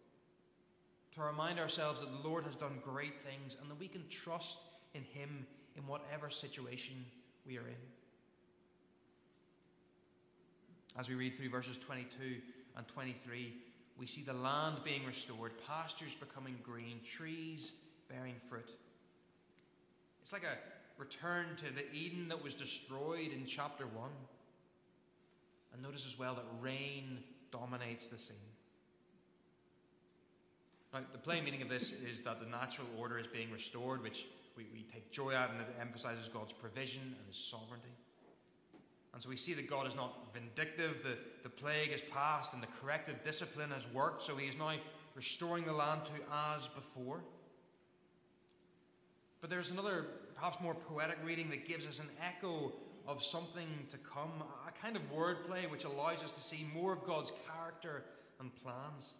To 1.16 1.22
remind 1.22 1.60
ourselves 1.60 2.00
that 2.00 2.10
the 2.10 2.28
Lord 2.28 2.46
has 2.46 2.56
done 2.56 2.80
great 2.84 3.22
things 3.22 3.58
and 3.60 3.70
that 3.70 3.80
we 3.80 3.88
can 3.88 4.04
trust 4.10 4.60
in 4.94 5.04
Him 5.04 5.46
in 5.76 5.86
whatever 5.88 6.30
situation 6.30 7.06
we 7.46 7.58
are 7.58 7.68
in. 7.68 7.76
As 10.98 11.10
we 11.10 11.16
read 11.16 11.38
through 11.38 11.50
verses 11.50 11.78
22 11.78 12.38
and 12.78 12.88
23, 12.88 13.54
we 13.98 14.06
see 14.06 14.22
the 14.22 14.34
land 14.34 14.78
being 14.84 15.06
restored, 15.06 15.52
pastures 15.68 16.16
becoming 16.16 16.58
green, 16.64 17.00
trees 17.06 17.74
bearing 18.10 18.36
fruit. 18.50 18.70
It's 20.22 20.34
like 20.34 20.44
a 20.44 20.58
return 21.00 21.48
to 21.58 21.74
the 21.74 21.92
Eden 21.94 22.28
that 22.30 22.44
was 22.44 22.54
destroyed 22.54 23.32
in 23.32 23.46
chapter 23.46 23.86
1. 23.86 24.10
And 25.74 25.82
notice 25.82 26.06
as 26.06 26.20
well 26.20 26.36
that 26.36 26.46
rain 26.62 27.20
dominates 27.52 28.10
the 28.10 28.18
scene. 28.18 28.38
Now, 30.94 31.00
the 31.12 31.18
plain 31.18 31.46
meaning 31.46 31.62
of 31.62 31.70
this 31.70 31.94
is 31.94 32.22
that 32.22 32.40
the 32.40 32.46
natural 32.46 32.88
order 33.00 33.18
is 33.18 33.28
being 33.28 33.50
restored, 33.52 34.04
which 34.04 34.28
we, 34.58 34.66
we 34.74 34.84
take 34.92 35.10
joy 35.12 35.32
at, 35.34 35.50
and 35.50 35.62
it 35.62 35.68
emphasizes 35.80 36.28
God's 36.28 36.52
provision 36.52 37.02
and 37.04 37.28
His 37.28 37.38
sovereignty. 37.38 37.96
And 39.14 39.22
so 39.22 39.30
we 39.30 39.38
see 39.38 39.54
that 39.54 39.70
God 39.70 39.88
is 39.88 39.96
not 39.96 40.34
vindictive, 40.34 41.04
the, 41.04 41.18
the 41.44 41.50
plague 41.50 41.92
is 41.92 42.02
passed, 42.02 42.54
and 42.54 42.62
the 42.62 42.68
corrective 42.82 43.24
discipline 43.24 43.72
has 43.72 43.88
worked, 43.94 44.22
so 44.22 44.36
He 44.36 44.48
is 44.48 44.58
now 44.58 44.74
restoring 45.16 45.66
the 45.66 45.74
land 45.74 46.02
to 46.06 46.12
as 46.56 46.68
before. 46.70 47.22
But 49.42 49.50
there's 49.50 49.72
another, 49.72 50.06
perhaps 50.36 50.62
more 50.62 50.76
poetic 50.76 51.18
reading 51.26 51.50
that 51.50 51.68
gives 51.68 51.86
us 51.86 52.00
an 52.00 52.10
echo 52.22 52.74
of 53.08 53.24
something 53.24 53.68
to 53.90 53.98
come, 53.98 54.32
a 54.68 54.72
kind 54.80 54.96
of 54.96 55.02
wordplay 55.12 55.70
which 55.70 55.84
allows 55.84 56.24
us 56.24 56.34
to 56.34 56.42
see 56.42 56.66
more 56.74 56.94
of 56.94 57.04
God's 57.04 57.32
character 57.48 58.04
and 58.40 58.52
plans. 58.64 59.14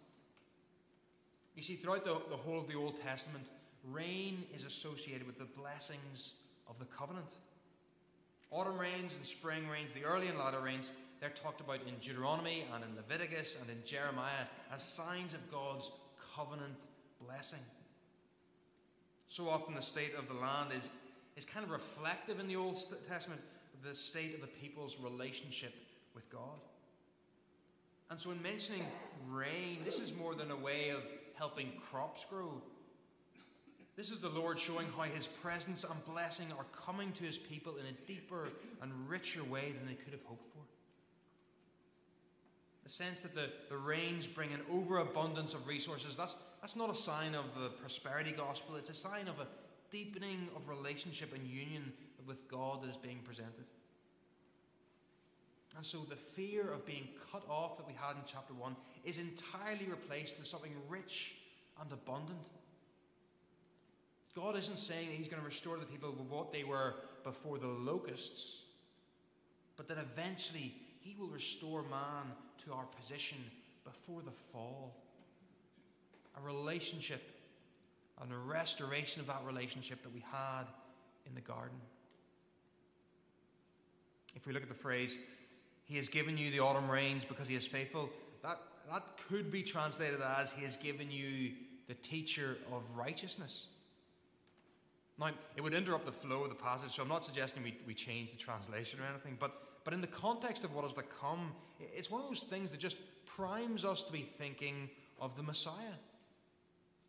You 1.54 1.62
see, 1.62 1.74
throughout 1.74 2.04
the, 2.04 2.16
the 2.30 2.36
whole 2.36 2.58
of 2.58 2.68
the 2.68 2.74
Old 2.74 3.00
Testament, 3.02 3.46
rain 3.90 4.44
is 4.54 4.64
associated 4.64 5.26
with 5.26 5.38
the 5.38 5.44
blessings 5.44 6.34
of 6.68 6.78
the 6.78 6.84
covenant. 6.86 7.26
Autumn 8.50 8.78
rains 8.78 9.14
and 9.14 9.24
spring 9.24 9.68
rains, 9.68 9.92
the 9.92 10.04
early 10.04 10.28
and 10.28 10.38
latter 10.38 10.60
rains, 10.60 10.90
they're 11.20 11.30
talked 11.30 11.60
about 11.60 11.78
in 11.86 11.94
Deuteronomy 12.00 12.64
and 12.74 12.82
in 12.82 12.96
Leviticus 12.96 13.56
and 13.60 13.70
in 13.70 13.76
Jeremiah 13.86 14.44
as 14.74 14.82
signs 14.82 15.34
of 15.34 15.52
God's 15.52 15.90
covenant 16.34 16.74
blessing. 17.24 17.60
So 19.28 19.48
often, 19.48 19.74
the 19.74 19.82
state 19.82 20.14
of 20.18 20.26
the 20.26 20.34
land 20.34 20.70
is, 20.76 20.90
is 21.36 21.44
kind 21.44 21.64
of 21.64 21.70
reflective 21.70 22.40
in 22.40 22.48
the 22.48 22.56
Old 22.56 22.76
Testament 23.08 23.40
of 23.72 23.88
the 23.88 23.94
state 23.94 24.34
of 24.34 24.40
the 24.40 24.48
people's 24.48 24.98
relationship 24.98 25.72
with 26.14 26.28
God. 26.28 26.60
And 28.10 28.20
so, 28.20 28.32
in 28.32 28.42
mentioning 28.42 28.84
rain, 29.30 29.78
this 29.84 30.00
is 30.00 30.12
more 30.12 30.34
than 30.34 30.50
a 30.50 30.56
way 30.56 30.90
of 30.90 31.02
helping 31.36 31.72
crops 31.90 32.24
grow. 32.24 32.62
This 33.96 34.10
is 34.10 34.20
the 34.20 34.28
Lord 34.28 34.58
showing 34.58 34.86
how 34.96 35.02
His 35.02 35.26
presence 35.26 35.84
and 35.84 36.04
blessing 36.06 36.46
are 36.58 36.64
coming 36.72 37.12
to 37.12 37.24
His 37.24 37.38
people 37.38 37.76
in 37.76 37.86
a 37.86 38.06
deeper 38.06 38.48
and 38.80 38.90
richer 39.08 39.44
way 39.44 39.72
than 39.72 39.86
they 39.86 39.94
could 39.94 40.12
have 40.12 40.24
hoped 40.24 40.50
for. 40.52 40.62
The 42.84 42.88
sense 42.88 43.22
that 43.22 43.34
the, 43.34 43.50
the 43.68 43.76
rains 43.76 44.26
bring 44.26 44.52
an 44.52 44.60
overabundance 44.70 45.54
of 45.54 45.68
resources, 45.68 46.16
that's, 46.16 46.34
that's 46.60 46.74
not 46.74 46.90
a 46.90 46.96
sign 46.96 47.34
of 47.34 47.44
the 47.60 47.68
prosperity 47.68 48.32
gospel, 48.32 48.76
it's 48.76 48.90
a 48.90 48.94
sign 48.94 49.28
of 49.28 49.38
a 49.38 49.46
deepening 49.90 50.48
of 50.56 50.68
relationship 50.68 51.34
and 51.34 51.46
union 51.46 51.92
with 52.26 52.48
God 52.48 52.82
that 52.82 52.88
is 52.88 52.96
being 52.96 53.20
presented. 53.24 53.66
And 55.76 55.86
so 55.86 55.98
the 56.08 56.16
fear 56.16 56.70
of 56.70 56.84
being 56.84 57.08
cut 57.30 57.42
off 57.48 57.78
that 57.78 57.86
we 57.86 57.94
had 57.94 58.16
in 58.16 58.22
chapter 58.26 58.52
1 58.52 58.76
is 59.04 59.18
entirely 59.18 59.86
replaced 59.88 60.38
with 60.38 60.46
something 60.46 60.72
rich 60.88 61.36
and 61.80 61.90
abundant. 61.90 62.44
God 64.34 64.56
isn't 64.56 64.78
saying 64.78 65.08
that 65.08 65.16
He's 65.16 65.28
going 65.28 65.40
to 65.40 65.46
restore 65.46 65.78
the 65.78 65.86
people 65.86 66.10
what 66.28 66.52
they 66.52 66.64
were 66.64 66.94
before 67.24 67.58
the 67.58 67.66
locusts, 67.66 68.62
but 69.76 69.88
that 69.88 69.98
eventually 69.98 70.74
He 71.00 71.16
will 71.18 71.28
restore 71.28 71.82
man 71.82 72.32
to 72.64 72.72
our 72.72 72.84
position 73.00 73.38
before 73.84 74.22
the 74.22 74.30
fall. 74.30 74.94
A 76.38 76.46
relationship 76.46 77.22
and 78.22 78.32
a 78.32 78.36
restoration 78.36 79.20
of 79.20 79.26
that 79.26 79.42
relationship 79.44 80.02
that 80.02 80.14
we 80.14 80.24
had 80.32 80.64
in 81.26 81.34
the 81.34 81.40
garden. 81.40 81.76
If 84.34 84.46
we 84.46 84.52
look 84.52 84.62
at 84.62 84.68
the 84.68 84.74
phrase, 84.74 85.18
He 85.84 85.96
has 85.96 86.08
given 86.08 86.38
you 86.38 86.50
the 86.50 86.60
autumn 86.60 86.90
rains 86.90 87.24
because 87.24 87.48
He 87.48 87.54
is 87.54 87.66
faithful, 87.66 88.10
that, 88.42 88.58
that 88.90 89.02
could 89.28 89.50
be 89.50 89.62
translated 89.62 90.20
as 90.20 90.52
He 90.52 90.62
has 90.62 90.76
given 90.76 91.10
you 91.10 91.52
the 91.88 91.94
teacher 91.94 92.56
of 92.72 92.82
righteousness. 92.96 93.66
Now, 95.18 95.30
it 95.56 95.60
would 95.60 95.74
interrupt 95.74 96.06
the 96.06 96.12
flow 96.12 96.42
of 96.44 96.48
the 96.48 96.54
passage, 96.54 96.92
so 96.92 97.02
I'm 97.02 97.08
not 97.08 97.24
suggesting 97.24 97.62
we, 97.62 97.76
we 97.86 97.94
change 97.94 98.32
the 98.32 98.38
translation 98.38 99.00
or 99.00 99.06
anything, 99.06 99.36
but, 99.38 99.52
but 99.84 99.92
in 99.92 100.00
the 100.00 100.06
context 100.06 100.64
of 100.64 100.74
what 100.74 100.84
is 100.84 100.94
to 100.94 101.02
come, 101.02 101.52
it's 101.78 102.10
one 102.10 102.22
of 102.22 102.28
those 102.28 102.40
things 102.40 102.70
that 102.70 102.80
just 102.80 102.96
primes 103.26 103.84
us 103.84 104.04
to 104.04 104.12
be 104.12 104.22
thinking 104.22 104.88
of 105.20 105.36
the 105.36 105.42
Messiah. 105.42 105.96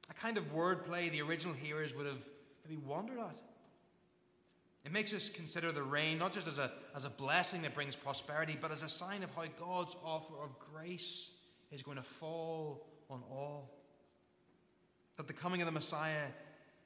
A 0.09 0.13
kind 0.13 0.37
of 0.37 0.53
wordplay 0.53 1.11
the 1.11 1.21
original 1.21 1.53
hearers 1.53 1.95
would 1.95 2.05
have 2.05 2.23
maybe 2.67 2.81
wondered 2.85 3.19
at. 3.19 3.37
It 4.85 4.91
makes 4.91 5.13
us 5.13 5.29
consider 5.29 5.71
the 5.71 5.83
rain 5.83 6.17
not 6.17 6.33
just 6.33 6.47
as 6.47 6.57
a, 6.57 6.71
as 6.95 7.05
a 7.05 7.09
blessing 7.09 7.61
that 7.61 7.73
brings 7.73 7.95
prosperity, 7.95 8.57
but 8.59 8.71
as 8.71 8.83
a 8.83 8.89
sign 8.89 9.23
of 9.23 9.33
how 9.33 9.43
God's 9.57 9.95
offer 10.03 10.33
of 10.43 10.51
grace 10.59 11.31
is 11.71 11.81
going 11.81 11.97
to 11.97 12.03
fall 12.03 12.85
on 13.09 13.23
all. 13.31 13.71
That 15.15 15.27
the 15.27 15.33
coming 15.33 15.61
of 15.61 15.67
the 15.67 15.71
Messiah 15.71 16.27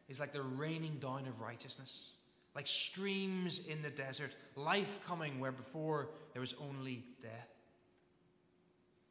is 0.07 0.19
like 0.19 0.31
the 0.31 0.43
raining 0.43 0.97
down 0.99 1.25
of 1.27 1.41
righteousness, 1.41 2.11
like 2.55 2.67
streams 2.67 3.65
in 3.67 3.81
the 3.81 3.89
desert, 3.89 4.35
life 4.55 4.99
coming 5.07 5.39
where 5.39 5.51
before 5.51 6.09
there 6.33 6.39
was 6.39 6.53
only 6.61 7.03
death. 7.21 7.49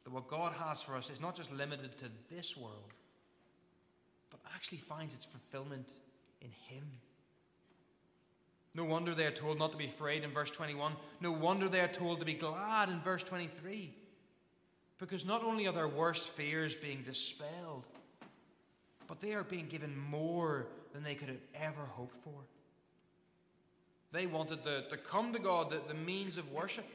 That 0.05 0.13
what 0.13 0.29
God 0.29 0.53
has 0.53 0.81
for 0.81 0.95
us 0.95 1.09
is 1.09 1.19
not 1.19 1.35
just 1.35 1.51
limited 1.51 1.97
to 1.97 2.05
this 2.33 2.55
world, 2.55 2.93
but 4.29 4.39
actually 4.55 4.77
finds 4.77 5.13
its 5.13 5.25
fulfillment 5.25 5.91
in 6.41 6.51
Him. 6.69 6.85
No 8.75 8.83
wonder 8.83 9.13
they 9.13 9.25
are 9.25 9.31
told 9.31 9.57
not 9.57 9.71
to 9.71 9.77
be 9.77 9.85
afraid 9.85 10.23
in 10.23 10.31
verse 10.31 10.51
21. 10.51 10.93
No 11.21 11.31
wonder 11.31 11.67
they 11.67 11.79
are 11.79 11.87
told 11.87 12.19
to 12.19 12.25
be 12.25 12.33
glad 12.33 12.89
in 12.89 12.99
verse 13.01 13.23
23. 13.23 13.93
Because 14.99 15.25
not 15.25 15.43
only 15.43 15.67
are 15.67 15.73
their 15.73 15.87
worst 15.87 16.29
fears 16.29 16.75
being 16.75 17.03
dispelled, 17.03 17.85
but 19.07 19.21
they 19.21 19.33
are 19.33 19.43
being 19.43 19.67
given 19.67 19.97
more 19.97 20.67
than 20.93 21.03
they 21.03 21.15
could 21.15 21.29
have 21.29 21.37
ever 21.55 21.85
hoped 21.85 22.17
for. 22.23 22.45
They 24.11 24.25
wanted 24.25 24.63
to, 24.63 24.83
to 24.89 24.97
come 24.97 25.33
to 25.33 25.39
God, 25.39 25.71
the, 25.71 25.81
the 25.87 25.93
means 25.93 26.37
of 26.37 26.51
worship. 26.51 26.85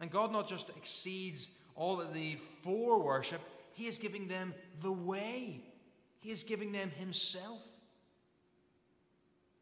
And 0.00 0.10
God 0.10 0.32
not 0.32 0.48
just 0.48 0.68
exceeds 0.70 1.50
all 1.74 1.96
that 1.96 2.12
they 2.12 2.20
need 2.20 2.40
for 2.40 3.02
worship, 3.02 3.40
He 3.72 3.86
is 3.86 3.98
giving 3.98 4.28
them 4.28 4.54
the 4.82 4.92
way, 4.92 5.60
He 6.20 6.30
is 6.30 6.42
giving 6.42 6.72
them 6.72 6.90
Himself. 6.90 7.62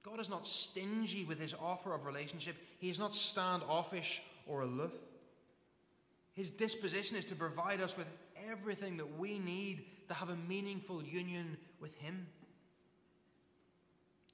God 0.02 0.20
is 0.20 0.30
not 0.30 0.46
stingy 0.46 1.24
with 1.24 1.38
His 1.38 1.54
offer 1.54 1.94
of 1.94 2.06
relationship, 2.06 2.56
He 2.78 2.90
is 2.90 2.98
not 2.98 3.14
standoffish 3.14 4.22
or 4.46 4.62
aloof. 4.62 4.92
His 6.32 6.50
disposition 6.50 7.16
is 7.16 7.24
to 7.26 7.34
provide 7.34 7.80
us 7.80 7.96
with 7.96 8.06
everything 8.48 8.96
that 8.96 9.18
we 9.18 9.38
need 9.38 9.84
to 10.08 10.14
have 10.14 10.30
a 10.30 10.36
meaningful 10.48 11.02
union 11.02 11.56
with 11.80 11.94
Him. 11.96 12.26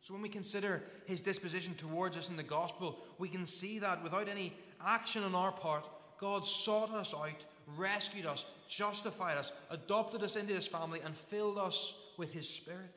So 0.02 0.14
when 0.14 0.23
we 0.23 0.28
consider 0.28 0.85
His 1.06 1.20
disposition 1.20 1.75
towards 1.75 2.16
us 2.16 2.28
in 2.28 2.37
the 2.37 2.42
gospel, 2.42 2.99
we 3.18 3.28
can 3.28 3.44
see 3.44 3.80
that 3.80 4.04
without 4.04 4.28
any 4.28 4.52
action 4.85 5.25
on 5.25 5.35
our 5.35 5.50
part, 5.50 5.85
God 6.18 6.46
sought 6.46 6.92
us 6.92 7.12
out, 7.12 7.44
rescued 7.76 8.25
us, 8.25 8.46
justified 8.68 9.37
us, 9.37 9.52
adopted 9.70 10.23
us 10.23 10.37
into 10.37 10.54
His 10.54 10.68
family, 10.68 11.00
and 11.04 11.16
filled 11.16 11.58
us 11.58 11.94
with 12.16 12.32
His 12.32 12.49
Spirit. 12.49 12.90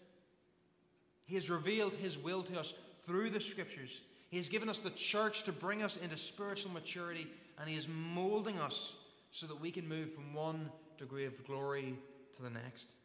He 1.30 1.36
has 1.36 1.48
revealed 1.48 1.94
His 1.94 2.18
will 2.18 2.42
to 2.42 2.60
us 2.60 2.74
through 3.06 3.30
the 3.30 3.40
Scriptures. 3.40 4.02
He 4.32 4.38
has 4.38 4.50
given 4.50 4.68
us 4.68 4.80
the 4.80 4.90
church 4.90 5.44
to 5.44 5.52
bring 5.52 5.84
us 5.84 5.96
into 5.96 6.18
spiritual 6.18 6.72
maturity, 6.72 7.28
and 7.60 7.70
He 7.70 7.78
is 7.78 7.88
molding 7.88 8.58
us 8.58 8.96
so 9.30 9.46
that 9.46 9.62
we 9.62 9.70
can 9.70 9.88
move 9.88 10.12
from 10.12 10.34
one 10.34 10.72
degree 10.98 11.26
of 11.26 11.46
glory 11.46 11.94
to 12.36 12.42
the 12.42 12.50
next. 12.50 12.96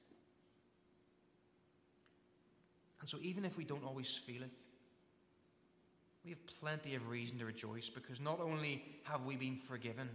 And 3.00 3.08
so, 3.10 3.18
even 3.20 3.44
if 3.44 3.58
we 3.58 3.64
don't 3.64 3.84
always 3.84 4.16
feel 4.16 4.42
it, 4.42 4.50
we 6.24 6.30
have 6.30 6.40
plenty 6.62 6.94
of 6.94 7.06
reason 7.10 7.38
to 7.40 7.44
rejoice 7.44 7.90
because 7.90 8.22
not 8.22 8.40
only 8.40 8.82
have 9.02 9.26
we 9.26 9.36
been 9.36 9.58
forgiven, 9.58 10.08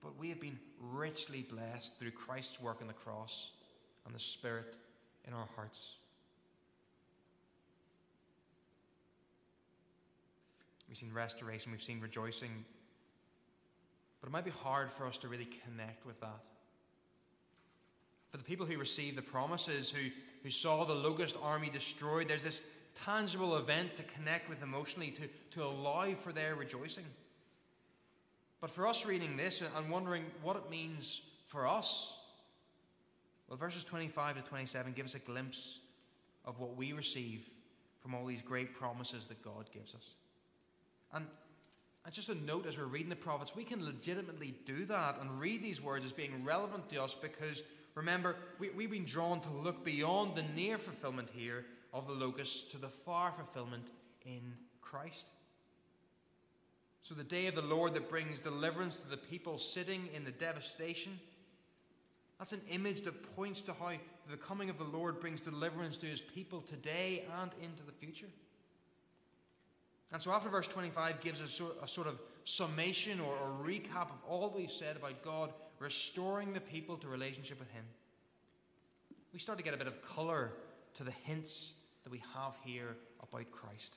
but 0.00 0.16
we 0.16 0.28
have 0.28 0.40
been 0.40 0.60
richly 0.80 1.42
blessed 1.42 1.98
through 1.98 2.12
Christ's 2.12 2.60
work 2.60 2.78
on 2.80 2.86
the 2.86 2.92
cross 2.92 3.50
and 4.06 4.14
the 4.14 4.20
Spirit 4.20 4.76
in 5.26 5.34
our 5.34 5.48
hearts. 5.56 5.96
We've 10.90 10.98
seen 10.98 11.12
restoration, 11.14 11.70
we've 11.70 11.80
seen 11.80 12.00
rejoicing, 12.00 12.64
but 14.20 14.26
it 14.28 14.32
might 14.32 14.44
be 14.44 14.50
hard 14.50 14.90
for 14.90 15.06
us 15.06 15.16
to 15.18 15.28
really 15.28 15.48
connect 15.64 16.04
with 16.04 16.20
that. 16.20 16.40
For 18.32 18.38
the 18.38 18.42
people 18.42 18.66
who 18.66 18.76
received 18.76 19.16
the 19.16 19.22
promises, 19.22 19.92
who, 19.92 20.10
who 20.42 20.50
saw 20.50 20.84
the 20.84 20.94
locust 20.94 21.36
army 21.40 21.70
destroyed, 21.70 22.26
there's 22.26 22.42
this 22.42 22.60
tangible 23.04 23.56
event 23.56 23.94
to 23.96 24.02
connect 24.02 24.48
with 24.48 24.64
emotionally, 24.64 25.12
to, 25.12 25.28
to 25.52 25.64
allow 25.64 26.12
for 26.14 26.32
their 26.32 26.56
rejoicing. 26.56 27.04
But 28.60 28.70
for 28.70 28.88
us 28.88 29.06
reading 29.06 29.36
this 29.36 29.62
and 29.76 29.90
wondering 29.90 30.24
what 30.42 30.56
it 30.56 30.68
means 30.70 31.22
for 31.46 31.68
us, 31.68 32.12
well, 33.48 33.56
verses 33.56 33.84
25 33.84 34.42
to 34.42 34.42
27 34.42 34.92
give 34.92 35.06
us 35.06 35.14
a 35.14 35.20
glimpse 35.20 35.78
of 36.44 36.58
what 36.58 36.76
we 36.76 36.92
receive 36.92 37.48
from 38.00 38.12
all 38.12 38.26
these 38.26 38.42
great 38.42 38.74
promises 38.74 39.26
that 39.26 39.40
God 39.44 39.66
gives 39.72 39.94
us. 39.94 40.14
And, 41.12 41.26
and 42.04 42.14
just 42.14 42.28
a 42.28 42.34
note 42.34 42.66
as 42.66 42.78
we're 42.78 42.84
reading 42.84 43.10
the 43.10 43.16
prophets, 43.16 43.54
we 43.54 43.64
can 43.64 43.84
legitimately 43.84 44.54
do 44.64 44.84
that 44.86 45.18
and 45.20 45.40
read 45.40 45.62
these 45.62 45.82
words 45.82 46.04
as 46.04 46.12
being 46.12 46.44
relevant 46.44 46.88
to 46.90 47.02
us 47.02 47.14
because 47.14 47.62
remember, 47.94 48.36
we, 48.58 48.70
we've 48.70 48.90
been 48.90 49.04
drawn 49.04 49.40
to 49.40 49.50
look 49.50 49.84
beyond 49.84 50.36
the 50.36 50.44
near 50.54 50.78
fulfillment 50.78 51.30
here 51.34 51.64
of 51.92 52.06
the 52.06 52.12
locust 52.12 52.70
to 52.70 52.78
the 52.78 52.88
far 52.88 53.32
fulfillment 53.32 53.88
in 54.24 54.54
Christ. 54.80 55.28
So, 57.02 57.14
the 57.14 57.24
day 57.24 57.46
of 57.46 57.54
the 57.54 57.62
Lord 57.62 57.94
that 57.94 58.10
brings 58.10 58.40
deliverance 58.40 59.00
to 59.00 59.08
the 59.08 59.16
people 59.16 59.58
sitting 59.58 60.08
in 60.14 60.24
the 60.24 60.30
devastation, 60.30 61.18
that's 62.38 62.52
an 62.52 62.60
image 62.70 63.02
that 63.02 63.34
points 63.34 63.62
to 63.62 63.72
how 63.72 63.92
the 64.30 64.36
coming 64.36 64.70
of 64.70 64.78
the 64.78 64.84
Lord 64.84 65.20
brings 65.20 65.40
deliverance 65.40 65.96
to 65.98 66.06
his 66.06 66.20
people 66.20 66.60
today 66.60 67.24
and 67.40 67.50
into 67.62 67.82
the 67.84 67.92
future. 67.92 68.28
And 70.12 70.20
so, 70.20 70.32
after 70.32 70.48
verse 70.48 70.66
25 70.66 71.20
gives 71.20 71.40
us 71.40 71.60
a 71.82 71.86
sort 71.86 72.08
of 72.08 72.18
summation 72.44 73.20
or 73.20 73.34
a 73.34 73.64
recap 73.64 74.10
of 74.10 74.18
all 74.28 74.48
that 74.48 74.56
we've 74.56 74.70
said 74.70 74.96
about 74.96 75.22
God 75.22 75.52
restoring 75.78 76.52
the 76.52 76.60
people 76.60 76.96
to 76.98 77.08
relationship 77.08 77.58
with 77.58 77.70
Him, 77.70 77.84
we 79.32 79.38
start 79.38 79.58
to 79.58 79.64
get 79.64 79.74
a 79.74 79.76
bit 79.76 79.86
of 79.86 80.02
colour 80.02 80.52
to 80.94 81.04
the 81.04 81.12
hints 81.24 81.72
that 82.04 82.10
we 82.10 82.22
have 82.34 82.54
here 82.64 82.96
about 83.22 83.50
Christ. 83.52 83.94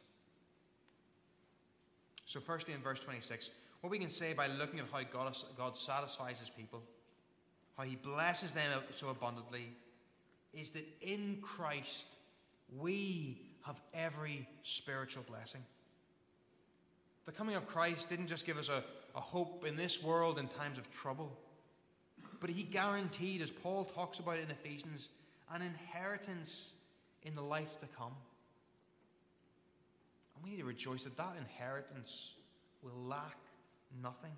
So, 2.28 2.39
firstly, 2.39 2.73
in 2.73 2.82
verse 2.82 2.99
26, 2.99 3.49
what 3.82 3.89
we 3.89 3.99
can 3.99 4.10
say 4.10 4.34
by 4.34 4.47
looking 4.47 4.80
at 4.80 4.86
how 4.91 5.02
God, 5.12 5.36
God 5.58 5.78
satisfies 5.78 6.39
his 6.39 6.49
people, 6.49 6.82
how 7.78 7.84
he 7.84 7.95
blesses 7.95 8.54
them 8.54 8.82
so 8.91 9.10
abundantly, 9.10 9.69
is 10.54 10.71
that 10.71 10.88
in 11.02 11.39
Christ 11.41 12.08
we 12.78 13.41
have 13.65 13.80
every 13.93 14.47
spiritual 14.62 15.23
blessing. 15.28 15.62
The 17.25 17.31
coming 17.31 17.55
of 17.55 17.67
Christ 17.67 18.09
didn't 18.09 18.27
just 18.27 18.45
give 18.45 18.57
us 18.57 18.69
a, 18.69 18.83
a 19.15 19.21
hope 19.21 19.65
in 19.65 19.75
this 19.75 20.03
world 20.03 20.38
in 20.38 20.47
times 20.47 20.77
of 20.77 20.91
trouble, 20.91 21.31
but 22.39 22.49
he 22.49 22.63
guaranteed, 22.63 23.41
as 23.41 23.49
Paul 23.49 23.86
talks 23.86 24.19
about 24.19 24.39
in 24.39 24.51
Ephesians, 24.51 25.09
an 25.53 25.62
inheritance 25.62 26.73
in 27.23 27.36
the 27.36 27.41
life 27.41 27.79
to 27.79 27.86
come. 27.97 28.13
And 30.36 30.43
we 30.43 30.51
need 30.51 30.59
to 30.59 30.65
rejoice 30.65 31.03
that 31.05 31.15
that 31.17 31.36
inheritance 31.38 32.31
will 32.81 33.07
lack 33.07 33.38
nothing. 34.01 34.31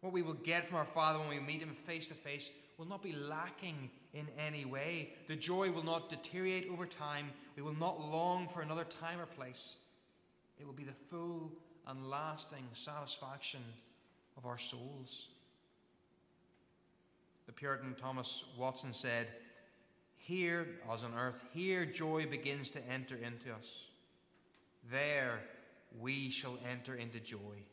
What 0.00 0.12
we 0.12 0.22
will 0.22 0.34
get 0.34 0.66
from 0.66 0.76
our 0.78 0.84
Father 0.84 1.18
when 1.18 1.28
we 1.28 1.40
meet 1.40 1.60
Him 1.60 1.70
face 1.70 2.06
to 2.06 2.14
face 2.14 2.50
will 2.76 2.86
not 2.86 3.02
be 3.02 3.12
lacking 3.12 3.90
in 4.14 4.28
any 4.38 4.64
way. 4.64 5.14
The 5.26 5.34
joy 5.34 5.72
will 5.72 5.84
not 5.84 6.08
deteriorate 6.08 6.68
over 6.70 6.86
time. 6.86 7.30
We 7.56 7.62
will 7.62 7.74
not 7.74 8.00
long 8.00 8.46
for 8.48 8.62
another 8.62 8.84
time 8.84 9.18
or 9.18 9.26
place. 9.26 9.76
It 10.58 10.66
will 10.66 10.72
be 10.72 10.84
the 10.84 10.92
full 11.10 11.52
and 11.86 12.08
lasting 12.08 12.64
satisfaction 12.72 13.60
of 14.36 14.46
our 14.46 14.58
souls. 14.58 15.28
The 17.46 17.52
Puritan 17.52 17.94
Thomas 17.94 18.44
Watson 18.56 18.92
said, 18.92 19.28
here, 20.16 20.68
as 20.92 21.04
on 21.04 21.14
earth, 21.18 21.42
here 21.54 21.86
joy 21.86 22.26
begins 22.26 22.68
to 22.70 22.86
enter 22.86 23.14
into 23.14 23.50
us. 23.54 23.86
There 24.90 25.40
we 25.98 26.28
shall 26.28 26.58
enter 26.70 26.94
into 26.94 27.18
joy. 27.18 27.64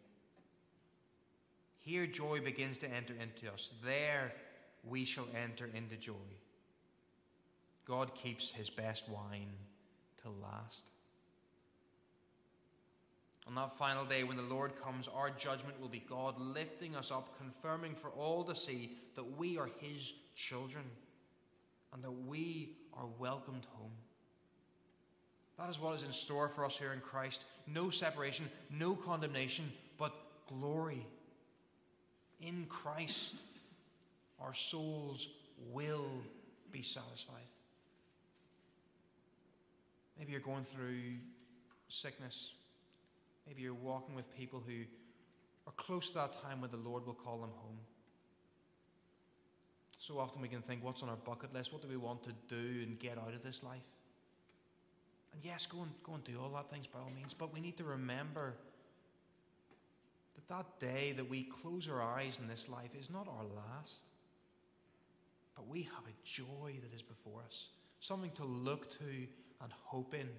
Here 1.80 2.08
joy 2.08 2.40
begins 2.40 2.78
to 2.78 2.88
enter 2.88 3.14
into 3.22 3.52
us. 3.52 3.74
There 3.84 4.32
we 4.86 5.04
shall 5.04 5.28
enter 5.36 5.70
into 5.74 5.98
joy. 5.98 6.14
God 7.86 8.16
keeps 8.16 8.54
his 8.54 8.70
best 8.70 9.10
wine 9.10 9.52
till 10.24 10.34
last. 10.42 10.92
On 13.48 13.56
that 13.56 13.78
final 13.78 14.06
day, 14.06 14.24
when 14.24 14.38
the 14.38 14.44
Lord 14.44 14.74
comes, 14.82 15.08
our 15.08 15.30
judgment 15.30 15.80
will 15.80 15.88
be 15.88 16.04
God 16.10 16.40
lifting 16.40 16.96
us 16.96 17.12
up, 17.12 17.38
confirming 17.38 17.94
for 17.94 18.10
all 18.10 18.44
to 18.44 18.56
see 18.56 18.98
that 19.16 19.38
we 19.38 19.58
are 19.58 19.70
his 19.80 20.14
children 20.36 20.84
and 21.94 22.04
that 22.04 22.12
we 22.12 22.74
are 22.94 23.06
welcomed 23.20 23.66
home. 23.76 23.92
That 25.60 25.70
is 25.70 25.80
what 25.80 25.96
is 25.96 26.04
in 26.04 26.12
store 26.12 26.50
for 26.50 26.66
us 26.66 26.78
here 26.78 26.92
in 26.92 27.00
Christ. 27.00 27.46
No 27.68 27.90
separation, 27.90 28.50
no 28.70 28.96
condemnation, 28.96 29.72
but 29.98 30.14
glory. 30.50 31.06
In 32.42 32.66
Christ, 32.68 33.36
our 34.42 34.54
souls 34.54 35.30
will 35.72 36.10
be 36.72 36.82
satisfied. 36.82 37.36
Maybe 40.20 40.32
you're 40.32 40.42
going 40.42 40.64
through 40.66 41.00
sickness. 41.88 42.52
Maybe 43.48 43.62
you're 43.62 43.74
walking 43.74 44.16
with 44.16 44.36
people 44.36 44.64
who 44.66 44.84
are 45.68 45.74
close 45.74 46.10
to 46.10 46.16
that 46.16 46.34
time 46.34 46.62
when 46.62 46.72
the 46.72 46.78
Lord 46.78 47.06
will 47.06 47.14
call 47.14 47.40
them 47.40 47.52
home. 47.56 47.78
So 49.98 50.20
often 50.20 50.42
we 50.42 50.48
can 50.48 50.62
think, 50.62 50.84
what's 50.84 51.02
on 51.04 51.10
our 51.10 51.16
bucket 51.16 51.54
list? 51.54 51.74
What 51.74 51.82
do 51.82 51.88
we 51.88 51.98
want 51.98 52.24
to 52.24 52.32
do 52.48 52.84
and 52.84 53.00
get 53.00 53.18
out 53.18 53.34
of 53.34 53.44
this 53.44 53.64
life? 53.64 53.82
And 55.34 55.44
yes, 55.44 55.66
go 55.66 55.82
and, 55.82 55.92
go 56.04 56.14
and 56.14 56.24
do 56.24 56.40
all 56.42 56.50
that 56.56 56.70
things 56.70 56.88
by 56.88 57.00
all 57.00 57.12
means, 57.16 57.34
but 57.34 57.54
we 57.54 57.60
need 57.60 57.78
to 57.78 57.84
remember 57.84 58.54
that 60.36 60.48
that 60.48 60.80
day 60.80 61.14
that 61.14 61.30
we 61.30 61.44
close 61.44 61.90
our 61.90 62.02
eyes 62.02 62.40
in 62.40 62.48
this 62.48 62.70
life 62.70 62.92
is 63.00 63.10
not 63.10 63.28
our 63.28 63.44
last. 63.44 64.06
But 65.56 65.68
we 65.68 65.84
have 65.84 66.04
a 66.08 66.16
joy 66.24 66.76
that 66.82 66.94
is 66.94 67.02
before 67.02 67.42
us, 67.46 67.70
something 68.00 68.32
to 68.32 68.46
look 68.46 68.90
to 69.00 69.28
and 69.62 69.72
hope 69.84 70.14
in. 70.14 70.30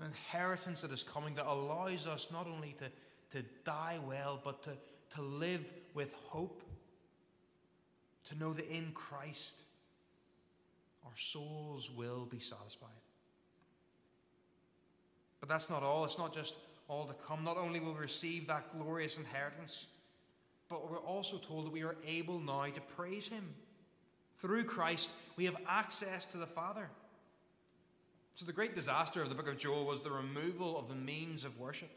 An 0.00 0.06
inheritance 0.06 0.80
that 0.80 0.90
is 0.90 1.02
coming 1.02 1.34
that 1.34 1.46
allows 1.46 2.06
us 2.06 2.28
not 2.32 2.46
only 2.46 2.74
to, 2.78 3.38
to 3.38 3.46
die 3.64 3.98
well, 4.06 4.40
but 4.42 4.62
to, 4.62 4.70
to 5.14 5.22
live 5.22 5.70
with 5.94 6.14
hope 6.14 6.62
to 8.30 8.38
know 8.38 8.52
that 8.52 8.68
in 8.70 8.92
Christ 8.94 9.62
our 11.04 11.16
souls 11.16 11.90
will 11.90 12.26
be 12.30 12.38
satisfied. 12.38 12.88
But 15.40 15.48
that's 15.48 15.70
not 15.70 15.82
all. 15.82 16.04
It's 16.04 16.18
not 16.18 16.34
just 16.34 16.54
all 16.88 17.06
to 17.06 17.14
come. 17.26 17.44
Not 17.44 17.56
only 17.56 17.80
will 17.80 17.94
we 17.94 18.00
receive 18.00 18.46
that 18.46 18.78
glorious 18.78 19.16
inheritance, 19.16 19.86
but 20.68 20.90
we're 20.90 20.98
also 20.98 21.38
told 21.38 21.66
that 21.66 21.72
we 21.72 21.82
are 21.82 21.96
able 22.06 22.38
now 22.38 22.66
to 22.66 22.80
praise 22.96 23.28
Him. 23.28 23.54
Through 24.36 24.64
Christ, 24.64 25.10
we 25.36 25.46
have 25.46 25.56
access 25.68 26.26
to 26.26 26.36
the 26.36 26.46
Father. 26.46 26.88
So, 28.40 28.46
the 28.46 28.54
great 28.54 28.74
disaster 28.74 29.20
of 29.20 29.28
the 29.28 29.34
book 29.34 29.48
of 29.48 29.58
Joel 29.58 29.84
was 29.84 30.00
the 30.00 30.10
removal 30.10 30.78
of 30.78 30.88
the 30.88 30.94
means 30.94 31.44
of 31.44 31.58
worship. 31.58 31.90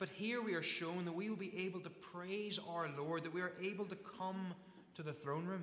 But 0.00 0.10
here 0.10 0.42
we 0.42 0.54
are 0.54 0.64
shown 0.64 1.04
that 1.04 1.12
we 1.12 1.28
will 1.28 1.36
be 1.36 1.56
able 1.58 1.78
to 1.78 1.90
praise 1.90 2.58
our 2.68 2.90
Lord, 2.98 3.22
that 3.22 3.32
we 3.32 3.40
are 3.40 3.52
able 3.62 3.84
to 3.84 3.94
come 3.94 4.52
to 4.96 5.02
the 5.04 5.12
throne 5.12 5.46
room. 5.46 5.62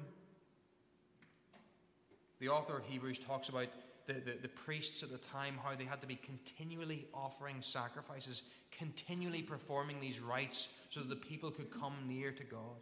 The 2.39 2.47
author 2.47 2.77
of 2.77 2.85
Hebrews 2.85 3.19
talks 3.19 3.49
about 3.49 3.67
the, 4.07 4.13
the, 4.13 4.37
the, 4.41 4.47
priests 4.47 5.03
at 5.03 5.11
the 5.11 5.17
time, 5.17 5.55
how 5.61 5.75
they 5.75 5.83
had 5.83 5.99
to 5.99 6.07
be 6.07 6.15
continually 6.15 7.09
offering 7.13 7.57
sacrifices, 7.59 8.43
continually 8.71 9.41
performing 9.41 9.99
these 9.99 10.21
rites 10.21 10.69
so 10.89 11.01
that 11.01 11.09
the 11.09 11.17
people 11.17 11.51
could 11.51 11.69
come 11.69 11.95
near 12.07 12.31
to 12.31 12.45
God. 12.45 12.79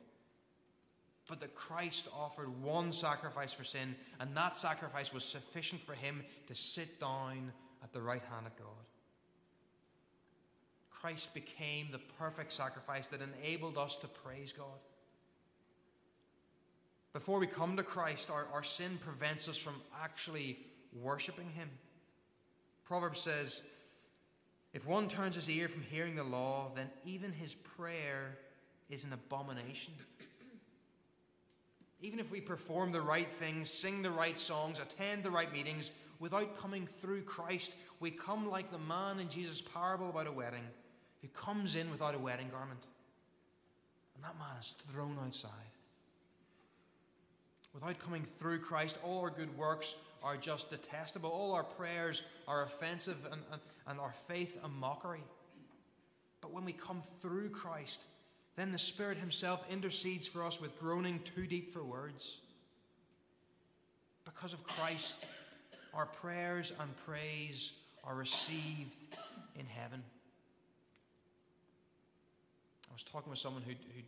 But 1.28 1.42
that 1.42 1.56
Christ 1.56 2.08
offered 2.18 2.62
one 2.62 2.92
sacrifice 2.94 3.52
for 3.52 3.64
sin, 3.64 3.96
and 4.20 4.36
that 4.36 4.56
sacrifice 4.56 5.14
was 5.14 5.26
sufficient 5.26 5.82
for 5.82 5.94
him 5.94 6.24
to 6.48 6.56
sit 6.56 7.00
down 7.00 7.52
at 7.84 7.92
the 7.92 8.02
right 8.02 8.24
hand 8.32 8.48
of 8.48 8.56
God. 8.56 8.86
Christ 10.90 11.34
became 11.34 11.88
the 11.92 12.00
perfect 12.18 12.54
sacrifice 12.54 13.08
that 13.08 13.20
enabled 13.22 13.78
us 13.78 13.98
to 13.98 14.08
praise 14.08 14.54
God. 14.54 14.80
Before 17.14 17.40
we 17.40 17.48
come 17.48 17.78
to 17.78 17.84
Christ, 17.84 18.30
our, 18.30 18.48
our 18.54 18.64
sin 18.64 18.98
prevents 19.04 19.48
us 19.48 19.58
from 19.58 19.76
actually 20.02 20.58
worshipping 20.94 21.50
Him. 21.52 21.70
Proverbs 22.88 23.20
says, 23.20 23.64
If 24.74 24.88
one 24.88 25.10
turns 25.10 25.36
his 25.36 25.50
ear 25.50 25.68
from 25.68 25.82
hearing 25.82 26.16
the 26.16 26.24
law, 26.24 26.72
then 26.74 26.90
even 27.06 27.34
his 27.34 27.54
prayer 27.54 28.38
is 28.90 29.04
an 29.04 29.12
abomination. 29.12 29.94
Even 32.02 32.20
if 32.20 32.30
we 32.32 32.40
perform 32.40 32.92
the 32.92 33.02
right 33.02 33.32
things, 33.34 33.70
sing 33.70 34.02
the 34.02 34.12
right 34.12 34.38
songs, 34.38 34.80
attend 34.80 35.24
the 35.24 35.32
right 35.32 35.52
meetings, 35.52 35.92
without 36.20 36.58
coming 36.58 36.88
through 37.02 37.24
Christ, 37.24 37.76
we 38.00 38.12
come 38.12 38.50
like 38.50 38.72
the 38.72 38.78
man 38.78 39.20
in 39.20 39.30
Jesus' 39.30 39.62
parable 39.62 40.10
about 40.10 40.28
a 40.28 40.32
wedding 40.32 40.64
who 41.22 41.28
comes 41.30 41.76
in 41.76 41.90
without 41.90 42.16
a 42.16 42.20
wedding 42.20 42.50
garment. 42.52 42.82
And 44.16 44.24
that 44.24 44.38
man 44.38 44.58
is 44.60 44.76
thrown 44.92 45.18
outside. 45.26 45.52
Without 47.74 48.00
coming 48.00 48.24
through 48.24 48.60
Christ, 48.60 48.98
all 49.04 49.22
our 49.22 49.30
good 49.30 49.56
works 49.58 49.96
are 50.24 50.38
just 50.38 50.70
detestable. 50.70 51.30
All 51.30 51.54
our 51.54 51.64
prayers 51.64 52.24
are 52.48 52.64
offensive 52.64 53.18
and, 53.32 53.42
and, 53.52 53.62
and 53.88 54.00
our 54.00 54.14
faith 54.28 54.58
a 54.64 54.68
mockery. 54.68 55.24
But 56.42 56.52
when 56.52 56.66
we 56.66 56.74
come 56.74 57.02
through 57.22 57.50
Christ, 57.50 58.06
then 58.58 58.72
the 58.72 58.80
Spirit 58.80 59.18
Himself 59.18 59.64
intercedes 59.70 60.28
for 60.28 60.44
us 60.44 60.60
with 60.60 60.78
groaning 60.80 61.20
too 61.20 61.46
deep 61.46 61.72
for 61.72 61.84
words. 61.84 62.40
Because 64.26 64.52
of 64.52 64.64
Christ, 64.64 65.26
our 65.94 66.08
prayers 66.08 66.74
and 66.80 66.90
praise 67.06 67.72
are 68.04 68.16
received 68.16 68.98
in 69.56 69.66
heaven. 69.68 70.04
I 72.90 72.94
was 72.94 73.04
talking 73.04 73.30
with 73.30 73.40
someone 73.40 73.62
who'd, 73.62 73.78
who'd 73.96 74.06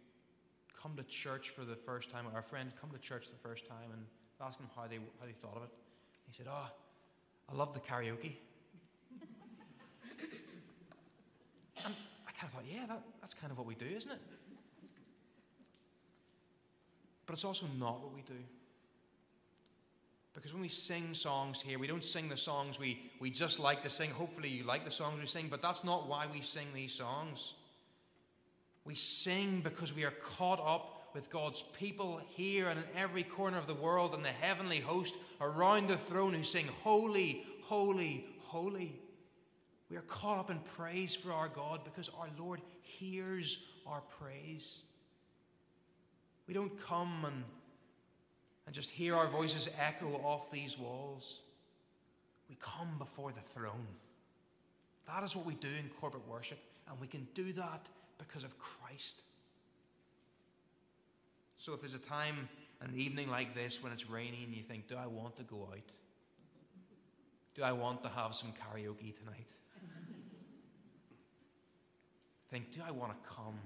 come 0.82 0.96
to 0.96 1.04
church 1.04 1.50
for 1.50 1.64
the 1.64 1.76
first 1.76 2.10
time, 2.10 2.26
our 2.34 2.42
friend 2.42 2.72
come 2.82 2.90
to 2.90 2.98
church 2.98 3.28
the 3.32 3.48
first 3.48 3.68
time, 3.68 3.92
and 3.94 4.04
asked 4.42 4.60
him 4.60 4.70
how 4.76 4.88
they, 4.88 4.96
how 4.96 5.26
they 5.26 5.34
thought 5.34 5.58
of 5.58 5.64
it. 5.64 5.70
He 6.28 6.34
said, 6.34 6.48
Oh, 6.50 6.68
I 7.52 7.56
love 7.56 7.74
the 7.74 7.80
karaoke. 7.80 8.34
and 11.86 11.94
I 12.28 12.29
kind 12.39 12.52
of 12.54 12.60
thought, 12.60 12.65
Yeah, 12.71 12.86
that, 12.88 13.02
that's 13.21 13.34
kind 13.34 13.52
of 13.52 13.58
what 13.58 13.67
we 13.67 13.75
do, 13.75 13.86
isn't 13.86 14.12
it? 14.12 14.21
But 17.25 17.34
it's 17.34 17.45
also 17.45 17.67
not 17.78 18.02
what 18.02 18.13
we 18.13 18.21
do. 18.21 18.39
Because 20.34 20.54
when 20.54 20.62
we 20.62 20.69
sing 20.69 21.13
songs 21.13 21.62
here, 21.62 21.78
we 21.78 21.88
don't 21.88 22.04
sing 22.04 22.30
the 22.30 22.38
songs 22.38 22.80
we, 22.80 23.12
we 23.19 23.30
just 23.30 23.60
like 23.60 23.84
to 23.84 23.89
sing. 23.89 24.10
Hopefully, 24.12 24.47
you 24.49 24.63
like 24.63 24.86
the 24.86 24.91
songs 24.91 25.19
we 25.19 25.28
sing, 25.28 25.47
but 25.49 25.62
that's 25.62 25.84
not 25.84 26.08
why 26.08 26.28
we 26.32 26.41
sing 26.41 26.67
these 26.73 26.93
songs. 26.93 27.56
We 28.86 28.95
sing 28.95 29.62
because 29.62 29.93
we 29.93 30.06
are 30.06 30.12
caught 30.12 30.60
up 30.65 31.10
with 31.13 31.30
God's 31.30 31.63
people 31.78 32.21
here 32.30 32.69
and 32.69 32.80
in 32.80 32.86
every 32.95 33.23
corner 33.23 33.58
of 33.58 33.67
the 33.67 33.73
world 33.73 34.13
and 34.13 34.23
the 34.23 34.30
heavenly 34.30 34.80
host 34.80 35.15
around 35.41 35.88
the 35.88 35.97
throne 35.97 36.34
who 36.34 36.43
sing, 36.43 36.67
Holy, 36.84 37.45
Holy, 37.63 38.25
Holy. 38.45 38.95
We 39.89 39.97
are 39.97 40.02
caught 40.02 40.38
up 40.38 40.52
in 40.52 40.60
praise 40.78 41.15
for 41.15 41.34
our 41.34 41.49
God 41.49 41.82
because 41.84 42.10
our 42.19 42.30
Lord 42.38 42.62
hears 42.82 43.63
our 43.88 44.02
praise. 44.19 44.80
We 46.47 46.54
don't 46.54 46.80
come 46.82 47.25
and 47.25 47.43
and 48.69 48.75
just 48.75 48.91
hear 48.91 49.15
our 49.15 49.28
voices 49.28 49.67
echo 49.80 50.21
off 50.23 50.52
these 50.52 50.78
walls. 50.78 51.39
We 52.47 52.56
come 52.60 52.99
before 52.99 53.32
the 53.32 53.41
throne. 53.41 53.88
That 55.08 55.23
is 55.23 55.36
what 55.36 55.47
we 55.47 55.56
do 55.56 55.67
in 55.67 55.89
corporate 55.99 56.28
worship, 56.28 56.60
and 56.88 56.99
we 56.99 57.08
can 57.08 57.28
do 57.34 57.52
that 57.54 57.88
because 58.19 58.43
of 58.43 58.60
Christ. 58.60 59.23
So, 61.58 61.73
if 61.73 61.80
there's 61.80 61.95
a 61.95 61.97
time, 61.97 62.47
an 62.82 62.93
evening 62.95 63.32
like 63.32 63.56
this 63.56 63.82
when 63.82 63.91
it's 63.91 64.08
raining, 64.08 64.43
and 64.43 64.54
you 64.54 64.62
think, 64.62 64.88
Do 64.88 64.97
I 64.97 65.08
want 65.08 65.36
to 65.38 65.43
go 65.43 65.67
out? 65.71 65.91
Do 67.56 67.63
I 67.63 67.71
want 67.71 68.04
to 68.04 68.10
have 68.10 68.36
some 68.36 68.52
karaoke 68.52 69.17
tonight? 69.17 69.49
Think, 72.52 72.72
Do 72.72 72.82
I 72.86 72.92
want 72.92 73.12
to 73.12 73.30
come 73.30 73.60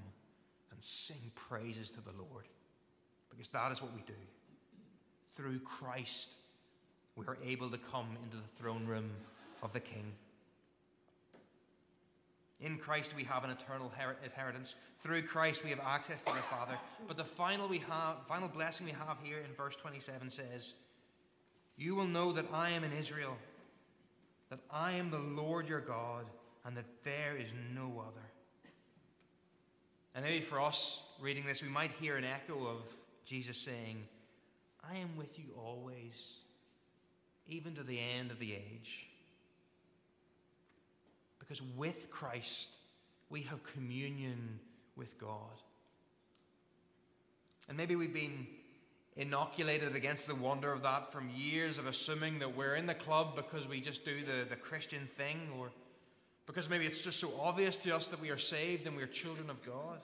and 0.71 0.81
sing 0.83 1.31
praises 1.35 1.91
to 1.91 2.01
the 2.01 2.11
Lord? 2.11 2.45
Because 3.29 3.49
that 3.49 3.71
is 3.71 3.81
what 3.81 3.93
we 3.93 4.01
do 4.05 4.13
through 5.35 5.59
Christ, 5.59 6.35
we 7.15 7.25
are 7.25 7.37
able 7.45 7.69
to 7.69 7.77
come 7.77 8.07
into 8.23 8.37
the 8.37 8.61
throne 8.61 8.85
room 8.85 9.09
of 9.61 9.73
the 9.73 9.79
King. 9.79 10.11
In 12.59 12.77
Christ, 12.77 13.15
we 13.15 13.23
have 13.23 13.43
an 13.43 13.49
eternal 13.49 13.91
inheritance. 14.23 14.75
Through 14.99 15.23
Christ, 15.23 15.63
we 15.63 15.71
have 15.71 15.81
access 15.81 16.21
to 16.23 16.33
the 16.33 16.39
Father. 16.39 16.77
But 17.07 17.17
the 17.17 17.23
final, 17.23 17.67
we 17.67 17.79
have, 17.79 18.25
final 18.27 18.47
blessing 18.47 18.85
we 18.85 18.93
have 18.93 19.17
here 19.21 19.39
in 19.39 19.53
verse 19.55 19.75
27 19.75 20.29
says, 20.29 20.73
You 21.77 21.95
will 21.95 22.07
know 22.07 22.31
that 22.31 22.45
I 22.53 22.69
am 22.69 22.83
in 22.83 22.93
Israel, 22.93 23.35
that 24.49 24.59
I 24.71 24.93
am 24.93 25.11
the 25.11 25.19
Lord 25.19 25.67
your 25.67 25.81
God, 25.81 26.25
and 26.65 26.77
that 26.77 26.85
there 27.03 27.35
is 27.37 27.49
no 27.75 28.01
other. 28.07 28.25
And 30.15 30.23
maybe 30.23 30.41
for 30.41 30.61
us 30.61 31.01
reading 31.19 31.45
this, 31.45 31.63
we 31.63 31.69
might 31.69 31.91
hear 31.99 32.17
an 32.17 32.25
echo 32.25 32.67
of 32.67 32.83
Jesus 33.25 33.57
saying, 33.57 34.03
I 34.87 34.97
am 34.97 35.15
with 35.17 35.39
you 35.39 35.45
always, 35.57 36.37
even 37.47 37.75
to 37.75 37.83
the 37.83 37.99
end 37.99 38.31
of 38.31 38.39
the 38.39 38.53
age. 38.53 39.07
Because 41.39 41.61
with 41.75 42.09
Christ, 42.09 42.69
we 43.29 43.41
have 43.43 43.63
communion 43.63 44.59
with 44.95 45.19
God. 45.19 45.61
And 47.67 47.77
maybe 47.77 47.95
we've 47.95 48.13
been 48.13 48.45
inoculated 49.15 49.95
against 49.95 50.27
the 50.27 50.35
wonder 50.35 50.71
of 50.71 50.83
that 50.83 51.11
from 51.11 51.29
years 51.35 51.77
of 51.77 51.85
assuming 51.85 52.39
that 52.39 52.55
we're 52.55 52.75
in 52.75 52.85
the 52.85 52.93
club 52.93 53.35
because 53.35 53.67
we 53.67 53.79
just 53.79 54.05
do 54.05 54.21
the, 54.23 54.47
the 54.49 54.55
Christian 54.55 55.07
thing, 55.17 55.49
or 55.57 55.71
because 56.45 56.69
maybe 56.69 56.85
it's 56.85 57.01
just 57.01 57.19
so 57.19 57.31
obvious 57.41 57.77
to 57.77 57.95
us 57.95 58.07
that 58.09 58.21
we 58.21 58.29
are 58.29 58.37
saved 58.37 58.85
and 58.85 58.95
we 58.95 59.03
are 59.03 59.07
children 59.07 59.49
of 59.49 59.65
God. 59.65 59.99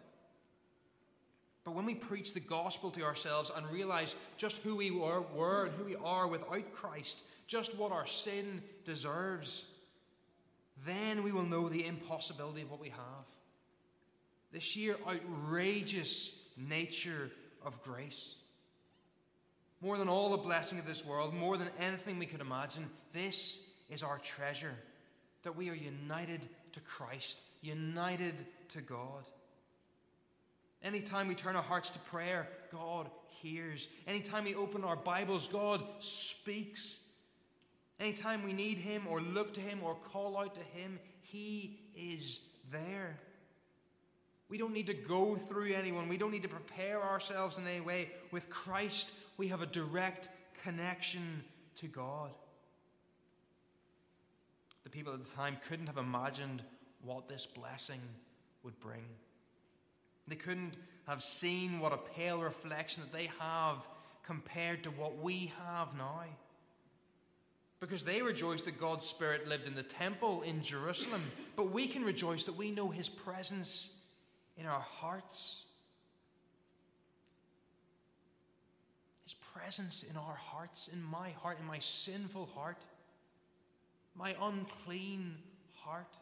But 1.65 1.75
when 1.75 1.85
we 1.85 1.95
preach 1.95 2.33
the 2.33 2.39
gospel 2.39 2.89
to 2.91 3.03
ourselves 3.03 3.51
and 3.55 3.69
realize 3.69 4.15
just 4.37 4.57
who 4.57 4.75
we 4.75 4.91
were, 4.91 5.21
were 5.35 5.65
and 5.65 5.75
who 5.75 5.83
we 5.83 5.95
are 5.97 6.27
without 6.27 6.73
Christ, 6.73 7.21
just 7.47 7.77
what 7.77 7.91
our 7.91 8.07
sin 8.07 8.61
deserves, 8.85 9.65
then 10.85 11.23
we 11.23 11.31
will 11.31 11.43
know 11.43 11.67
the 11.67 11.85
impossibility 11.85 12.61
of 12.61 12.71
what 12.71 12.79
we 12.79 12.89
have. 12.89 13.25
The 14.53 14.59
sheer 14.59 14.95
outrageous 15.07 16.35
nature 16.57 17.29
of 17.63 17.83
grace. 17.83 18.35
More 19.81 19.97
than 19.97 20.09
all 20.09 20.31
the 20.31 20.37
blessing 20.37 20.79
of 20.79 20.87
this 20.87 21.05
world, 21.05 21.33
more 21.33 21.57
than 21.57 21.69
anything 21.79 22.17
we 22.17 22.25
could 22.25 22.41
imagine, 22.41 22.89
this 23.13 23.61
is 23.89 24.03
our 24.03 24.17
treasure 24.19 24.75
that 25.43 25.55
we 25.55 25.69
are 25.69 25.75
united 25.75 26.47
to 26.73 26.79
Christ, 26.81 27.41
united 27.61 28.33
to 28.69 28.81
God. 28.81 29.25
Anytime 30.83 31.27
we 31.27 31.35
turn 31.35 31.55
our 31.55 31.63
hearts 31.63 31.89
to 31.91 31.99
prayer, 31.99 32.47
God 32.71 33.09
hears. 33.41 33.89
Anytime 34.07 34.45
we 34.45 34.55
open 34.55 34.83
our 34.83 34.95
Bibles, 34.95 35.47
God 35.47 35.83
speaks. 35.99 36.99
Anytime 37.99 38.43
we 38.43 38.53
need 38.53 38.77
Him 38.77 39.07
or 39.07 39.21
look 39.21 39.53
to 39.55 39.61
Him 39.61 39.79
or 39.83 39.95
call 39.95 40.37
out 40.37 40.55
to 40.55 40.79
Him, 40.79 40.99
He 41.21 41.79
is 41.95 42.39
there. 42.71 43.19
We 44.47 44.57
don't 44.57 44.73
need 44.73 44.87
to 44.87 44.93
go 44.93 45.35
through 45.35 45.73
anyone. 45.73 46.09
We 46.09 46.17
don't 46.17 46.31
need 46.31 46.43
to 46.43 46.49
prepare 46.49 47.03
ourselves 47.03 47.57
in 47.57 47.67
any 47.67 47.81
way. 47.81 48.09
With 48.31 48.49
Christ, 48.49 49.11
we 49.37 49.49
have 49.49 49.61
a 49.61 49.67
direct 49.67 50.29
connection 50.63 51.43
to 51.77 51.87
God. 51.87 52.31
The 54.89 54.97
people 54.97 55.13
at 55.13 55.23
the 55.23 55.35
time 55.35 55.55
couldn't 55.67 55.85
have 55.85 55.99
imagined 55.99 56.63
what 57.03 57.29
this 57.29 57.45
blessing 57.45 58.01
would 58.63 58.79
bring. 58.79 59.05
They 60.27 60.35
couldn't 60.35 60.73
have 61.05 61.21
seen 61.21 61.79
what 61.79 61.93
a 61.93 61.97
pale 61.97 62.39
reflection 62.39 63.03
that 63.03 63.13
they 63.15 63.29
have 63.39 63.87
compared 64.23 64.83
to 64.85 64.89
what 64.89 65.19
we 65.19 65.53
have 65.63 65.95
now. 65.95 66.23
because 67.79 68.03
they 68.03 68.23
rejoiced 68.23 68.65
that 68.65 68.79
God's 68.79 69.05
Spirit 69.05 69.47
lived 69.47 69.67
in 69.67 69.75
the 69.75 69.83
temple 69.83 70.41
in 70.41 70.63
Jerusalem. 70.63 71.21
But 71.55 71.71
we 71.71 71.87
can 71.87 72.03
rejoice 72.03 72.45
that 72.45 72.57
we 72.57 72.71
know 72.71 72.89
His 72.89 73.09
presence 73.09 73.91
in 74.57 74.65
our 74.65 74.81
hearts. 74.81 75.65
His 79.23 79.35
presence 79.35 80.01
in 80.01 80.17
our 80.17 80.35
hearts, 80.35 80.89
in 80.91 81.03
my 81.03 81.29
heart, 81.29 81.59
in 81.59 81.67
my 81.67 81.79
sinful 81.79 82.49
heart, 82.55 82.77
my 84.19 84.35
unclean 84.41 85.33
heart. 85.73 86.13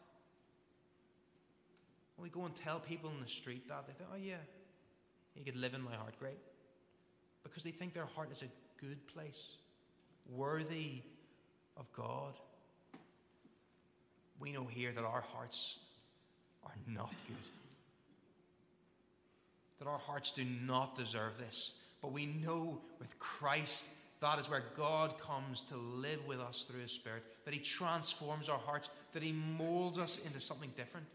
When 2.16 2.22
we 2.22 2.30
go 2.30 2.46
and 2.46 2.54
tell 2.54 2.78
people 2.78 3.10
in 3.10 3.20
the 3.20 3.28
street 3.28 3.68
that, 3.68 3.86
they 3.86 3.92
think, 3.92 4.08
oh, 4.12 4.16
yeah, 4.16 4.34
you 5.34 5.44
could 5.44 5.56
live 5.56 5.74
in 5.74 5.82
my 5.82 5.94
heart, 5.94 6.14
great. 6.18 6.38
Because 7.42 7.64
they 7.64 7.72
think 7.72 7.92
their 7.94 8.06
heart 8.06 8.30
is 8.30 8.42
a 8.42 8.80
good 8.80 9.04
place, 9.08 9.56
worthy 10.30 11.02
of 11.76 11.92
God. 11.92 12.34
We 14.38 14.52
know 14.52 14.64
here 14.64 14.92
that 14.92 15.04
our 15.04 15.24
hearts 15.32 15.78
are 16.64 16.74
not 16.86 17.12
good. 17.26 17.36
That 19.80 19.88
our 19.88 19.98
hearts 19.98 20.30
do 20.30 20.44
not 20.44 20.96
deserve 20.96 21.36
this. 21.38 21.74
But 22.00 22.12
we 22.12 22.26
know 22.26 22.80
with 23.00 23.18
Christ, 23.18 23.88
that 24.20 24.38
is 24.38 24.48
where 24.48 24.64
God 24.76 25.20
comes 25.20 25.62
to 25.62 25.76
live 25.76 26.24
with 26.26 26.40
us 26.40 26.62
through 26.62 26.80
His 26.80 26.92
Spirit, 26.92 27.24
that 27.48 27.54
He 27.54 27.60
transforms 27.60 28.50
our 28.50 28.58
hearts, 28.58 28.90
that 29.14 29.22
He 29.22 29.32
molds 29.32 29.98
us 29.98 30.20
into 30.26 30.38
something 30.38 30.70
different. 30.76 31.06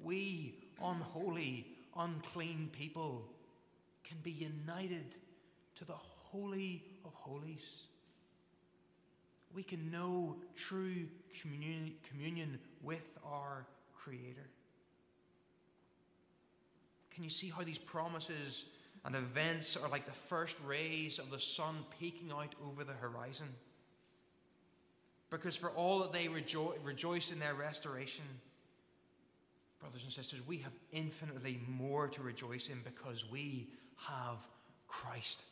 We, 0.00 0.56
unholy, 0.82 1.68
unclean 1.96 2.70
people, 2.72 3.22
can 4.02 4.16
be 4.24 4.32
united 4.32 5.14
to 5.76 5.84
the 5.84 5.94
Holy 5.94 6.82
of 7.04 7.14
Holies 7.14 7.82
we 9.54 9.62
can 9.62 9.90
know 9.90 10.36
true 10.56 11.06
communion, 11.40 11.94
communion 12.08 12.58
with 12.82 13.18
our 13.24 13.66
Creator. 13.94 14.48
Can 17.14 17.22
you 17.22 17.30
see 17.30 17.50
how 17.50 17.62
these 17.62 17.78
promises 17.78 18.64
and 19.04 19.14
events 19.14 19.76
are 19.76 19.88
like 19.88 20.06
the 20.06 20.12
first 20.12 20.56
rays 20.64 21.18
of 21.18 21.30
the 21.30 21.38
sun 21.38 21.76
peeking 22.00 22.32
out 22.32 22.54
over 22.66 22.84
the 22.84 22.94
horizon? 22.94 23.48
Because 25.32 25.56
for 25.56 25.70
all 25.70 25.98
that 26.00 26.12
they 26.12 26.26
rejo- 26.26 26.74
rejoice 26.84 27.32
in 27.32 27.40
their 27.40 27.54
restoration, 27.54 28.24
brothers 29.80 30.04
and 30.04 30.12
sisters, 30.12 30.40
we 30.46 30.58
have 30.58 30.72
infinitely 30.92 31.58
more 31.66 32.06
to 32.06 32.22
rejoice 32.22 32.68
in 32.68 32.80
because 32.84 33.28
we 33.28 33.66
have 33.96 34.38
Christ. 34.86 35.44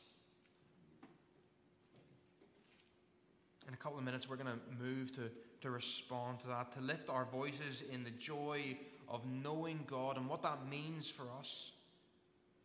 in 3.70 3.74
a 3.74 3.76
couple 3.76 3.98
of 3.98 4.04
minutes, 4.04 4.28
we're 4.28 4.34
going 4.34 4.48
to 4.48 4.84
move 4.84 5.12
to, 5.12 5.30
to 5.60 5.70
respond 5.70 6.40
to 6.40 6.48
that, 6.48 6.72
to 6.72 6.80
lift 6.80 7.08
our 7.08 7.24
voices 7.24 7.84
in 7.92 8.02
the 8.02 8.10
joy 8.10 8.76
of 9.08 9.24
knowing 9.44 9.84
God 9.86 10.16
and 10.16 10.28
what 10.28 10.42
that 10.42 10.68
means 10.68 11.08
for 11.08 11.22
us, 11.38 11.70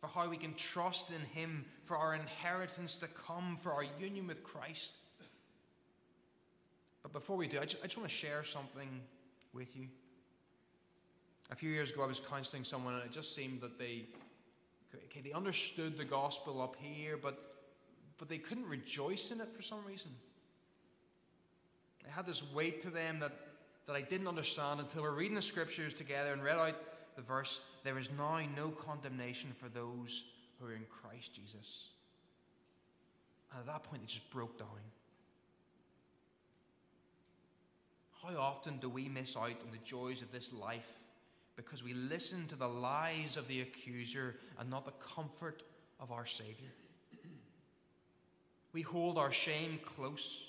for 0.00 0.08
how 0.08 0.28
we 0.28 0.36
can 0.36 0.52
trust 0.54 1.12
in 1.12 1.20
Him, 1.20 1.64
for 1.84 1.96
our 1.96 2.16
inheritance 2.16 2.96
to 2.96 3.06
come, 3.06 3.56
for 3.56 3.72
our 3.72 3.84
union 4.00 4.26
with 4.26 4.42
Christ. 4.42 4.94
But 7.06 7.20
before 7.20 7.36
we 7.36 7.46
do, 7.46 7.60
I 7.60 7.66
just, 7.66 7.84
I 7.84 7.86
just 7.86 7.96
want 7.96 8.08
to 8.08 8.14
share 8.14 8.42
something 8.42 8.88
with 9.54 9.76
you. 9.76 9.86
A 11.52 11.54
few 11.54 11.70
years 11.70 11.92
ago, 11.92 12.02
I 12.02 12.06
was 12.08 12.18
counseling 12.18 12.64
someone, 12.64 12.94
and 12.94 13.04
it 13.04 13.12
just 13.12 13.32
seemed 13.32 13.60
that 13.60 13.78
they, 13.78 14.06
okay, 14.92 15.20
they 15.20 15.30
understood 15.30 15.96
the 15.96 16.04
gospel 16.04 16.60
up 16.60 16.74
here, 16.80 17.16
but, 17.16 17.62
but 18.18 18.28
they 18.28 18.38
couldn't 18.38 18.66
rejoice 18.66 19.30
in 19.30 19.40
it 19.40 19.52
for 19.54 19.62
some 19.62 19.84
reason. 19.86 20.10
They 22.04 22.10
had 22.10 22.26
this 22.26 22.52
weight 22.52 22.80
to 22.80 22.90
them 22.90 23.20
that, 23.20 23.30
that 23.86 23.94
I 23.94 24.00
didn't 24.00 24.26
understand 24.26 24.80
until 24.80 25.02
we 25.02 25.08
are 25.08 25.14
reading 25.14 25.36
the 25.36 25.42
scriptures 25.42 25.94
together 25.94 26.32
and 26.32 26.42
read 26.42 26.58
out 26.58 26.74
the 27.14 27.22
verse 27.22 27.60
There 27.84 28.00
is 28.00 28.10
now 28.18 28.40
no 28.56 28.70
condemnation 28.70 29.52
for 29.56 29.68
those 29.68 30.24
who 30.58 30.66
are 30.66 30.74
in 30.74 30.86
Christ 30.90 31.34
Jesus. 31.34 31.90
And 33.52 33.60
at 33.60 33.66
that 33.66 33.84
point, 33.84 34.02
it 34.02 34.08
just 34.08 34.28
broke 34.32 34.58
down. 34.58 34.66
How 38.26 38.40
often 38.40 38.78
do 38.78 38.88
we 38.88 39.08
miss 39.08 39.36
out 39.36 39.50
on 39.50 39.70
the 39.70 39.78
joys 39.84 40.20
of 40.20 40.32
this 40.32 40.52
life 40.52 40.98
because 41.54 41.84
we 41.84 41.94
listen 41.94 42.46
to 42.48 42.56
the 42.56 42.66
lies 42.66 43.36
of 43.36 43.46
the 43.46 43.60
accuser 43.60 44.36
and 44.58 44.68
not 44.68 44.84
the 44.84 44.92
comfort 45.14 45.62
of 46.00 46.10
our 46.10 46.26
Savior? 46.26 46.72
We 48.72 48.82
hold 48.82 49.16
our 49.16 49.30
shame 49.30 49.78
close. 49.84 50.48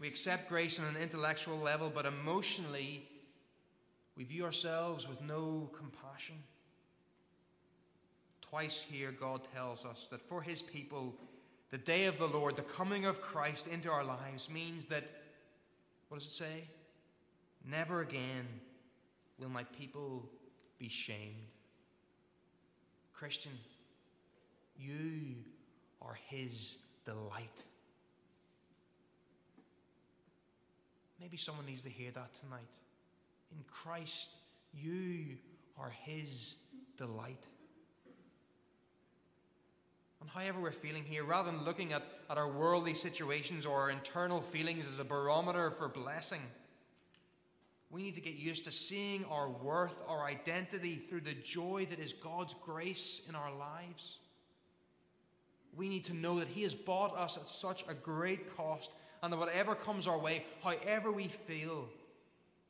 We 0.00 0.06
accept 0.06 0.48
grace 0.48 0.78
on 0.78 0.86
an 0.86 0.96
intellectual 1.00 1.58
level, 1.58 1.90
but 1.92 2.06
emotionally, 2.06 3.08
we 4.16 4.24
view 4.24 4.44
ourselves 4.44 5.08
with 5.08 5.20
no 5.22 5.70
compassion. 5.76 6.36
Twice 8.42 8.86
here, 8.88 9.10
God 9.10 9.40
tells 9.52 9.84
us 9.84 10.06
that 10.10 10.22
for 10.22 10.40
his 10.40 10.62
people, 10.62 11.16
the 11.70 11.78
day 11.78 12.04
of 12.04 12.18
the 12.18 12.28
Lord, 12.28 12.54
the 12.56 12.62
coming 12.62 13.06
of 13.06 13.20
Christ 13.20 13.66
into 13.66 13.90
our 13.90 14.04
lives, 14.04 14.48
means 14.48 14.86
that, 14.86 15.10
what 16.08 16.18
does 16.18 16.28
it 16.28 16.32
say? 16.32 16.68
Never 17.68 18.00
again 18.00 18.46
will 19.38 19.48
my 19.48 19.64
people 19.64 20.28
be 20.78 20.88
shamed. 20.88 21.34
Christian, 23.12 23.52
you 24.78 25.34
are 26.02 26.18
his 26.28 26.76
delight. 27.04 27.64
Maybe 31.20 31.36
someone 31.36 31.66
needs 31.66 31.82
to 31.82 31.88
hear 31.88 32.10
that 32.12 32.30
tonight. 32.40 32.60
In 33.52 33.64
Christ, 33.70 34.36
you 34.74 35.36
are 35.78 35.90
His 35.90 36.56
delight. 36.96 37.42
However 40.34 40.60
we're 40.60 40.72
feeling 40.72 41.04
here, 41.04 41.24
rather 41.24 41.50
than 41.50 41.64
looking 41.64 41.92
at, 41.92 42.02
at 42.28 42.38
our 42.38 42.50
worldly 42.50 42.94
situations 42.94 43.64
or 43.64 43.80
our 43.80 43.90
internal 43.90 44.40
feelings 44.40 44.86
as 44.86 44.98
a 44.98 45.04
barometer 45.04 45.70
for 45.70 45.88
blessing, 45.88 46.40
we 47.90 48.02
need 48.02 48.14
to 48.16 48.20
get 48.20 48.34
used 48.34 48.64
to 48.64 48.72
seeing 48.72 49.24
our 49.26 49.48
worth, 49.48 50.02
our 50.08 50.24
identity 50.24 50.96
through 50.96 51.20
the 51.20 51.34
joy 51.34 51.86
that 51.90 51.98
is 51.98 52.12
God's 52.12 52.54
grace 52.54 53.22
in 53.28 53.34
our 53.34 53.54
lives. 53.54 54.18
We 55.76 55.88
need 55.88 56.04
to 56.06 56.14
know 56.14 56.38
that 56.40 56.48
He 56.48 56.62
has 56.62 56.74
bought 56.74 57.16
us 57.16 57.36
at 57.36 57.48
such 57.48 57.84
a 57.88 57.94
great 57.94 58.56
cost 58.56 58.92
and 59.22 59.32
that 59.32 59.38
whatever 59.38 59.74
comes 59.74 60.06
our 60.06 60.18
way, 60.18 60.44
however 60.62 61.12
we 61.12 61.28
feel, 61.28 61.88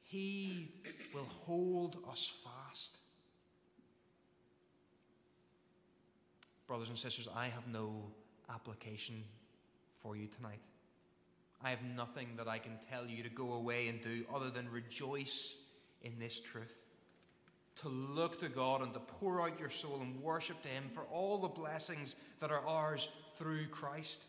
He 0.03 0.73
will 1.15 1.29
hold 1.45 1.97
us 2.11 2.33
fast. 2.45 2.56
Brothers 6.67 6.89
and 6.89 6.99
sisters, 6.99 7.29
I 7.35 7.47
have 7.47 7.67
no 7.69 8.03
application 8.51 9.23
for 10.03 10.17
you 10.17 10.27
tonight. 10.27 10.61
I 11.63 11.71
have 11.71 11.83
nothing 11.97 12.29
that 12.37 12.49
I 12.49 12.59
can 12.59 12.73
tell 12.91 13.07
you 13.07 13.23
to 13.23 13.29
go 13.29 13.55
away 13.55 13.89
and 13.89 14.03
do 14.03 14.25
other 14.35 14.51
than 14.51 14.69
rejoice 14.71 15.57
in 16.03 16.19
this 16.19 16.41
truth. 16.41 16.83
To 17.83 17.89
look 17.89 18.41
to 18.41 18.49
God 18.49 18.83
and 18.83 18.93
to 18.95 19.01
pour 19.01 19.43
out 19.43 19.61
your 19.61 19.71
soul 19.71 20.01
and 20.01 20.21
worship 20.23 20.61
to 20.63 20.69
Him 20.69 20.85
for 20.93 21.03
all 21.13 21.39
the 21.39 21.49
blessings 21.49 22.17
that 22.41 22.51
are 22.51 22.67
ours 22.67 23.09
through 23.37 23.67
Christ. 23.69 24.25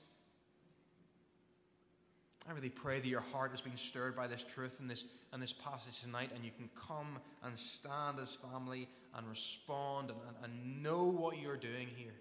I 2.47 2.53
really 2.53 2.69
pray 2.69 2.99
that 2.99 3.07
your 3.07 3.21
heart 3.21 3.51
has 3.51 3.61
been 3.61 3.77
stirred 3.77 4.15
by 4.15 4.27
this 4.27 4.43
truth 4.43 4.79
and 4.79 4.89
this, 4.89 5.03
and 5.33 5.41
this 5.41 5.53
passage 5.53 6.01
tonight, 6.01 6.31
and 6.33 6.45
you 6.45 6.51
can 6.57 6.69
come 6.75 7.19
and 7.43 7.57
stand 7.57 8.19
as 8.21 8.35
family 8.35 8.87
and 9.15 9.27
respond 9.27 10.11
and, 10.11 10.19
and, 10.27 10.53
and 10.53 10.83
know 10.83 11.03
what 11.05 11.39
you're 11.39 11.57
doing 11.57 11.87
here. 11.95 12.13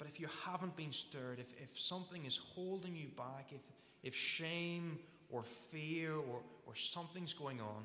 But 0.00 0.08
if 0.08 0.18
you 0.18 0.26
haven't 0.44 0.74
been 0.76 0.92
stirred, 0.92 1.38
if, 1.38 1.54
if 1.62 1.78
something 1.78 2.24
is 2.24 2.36
holding 2.36 2.96
you 2.96 3.08
back, 3.16 3.50
if, 3.52 3.60
if 4.02 4.16
shame 4.16 4.98
or 5.30 5.44
fear 5.70 6.14
or, 6.16 6.40
or 6.66 6.74
something's 6.74 7.34
going 7.34 7.60
on, 7.60 7.84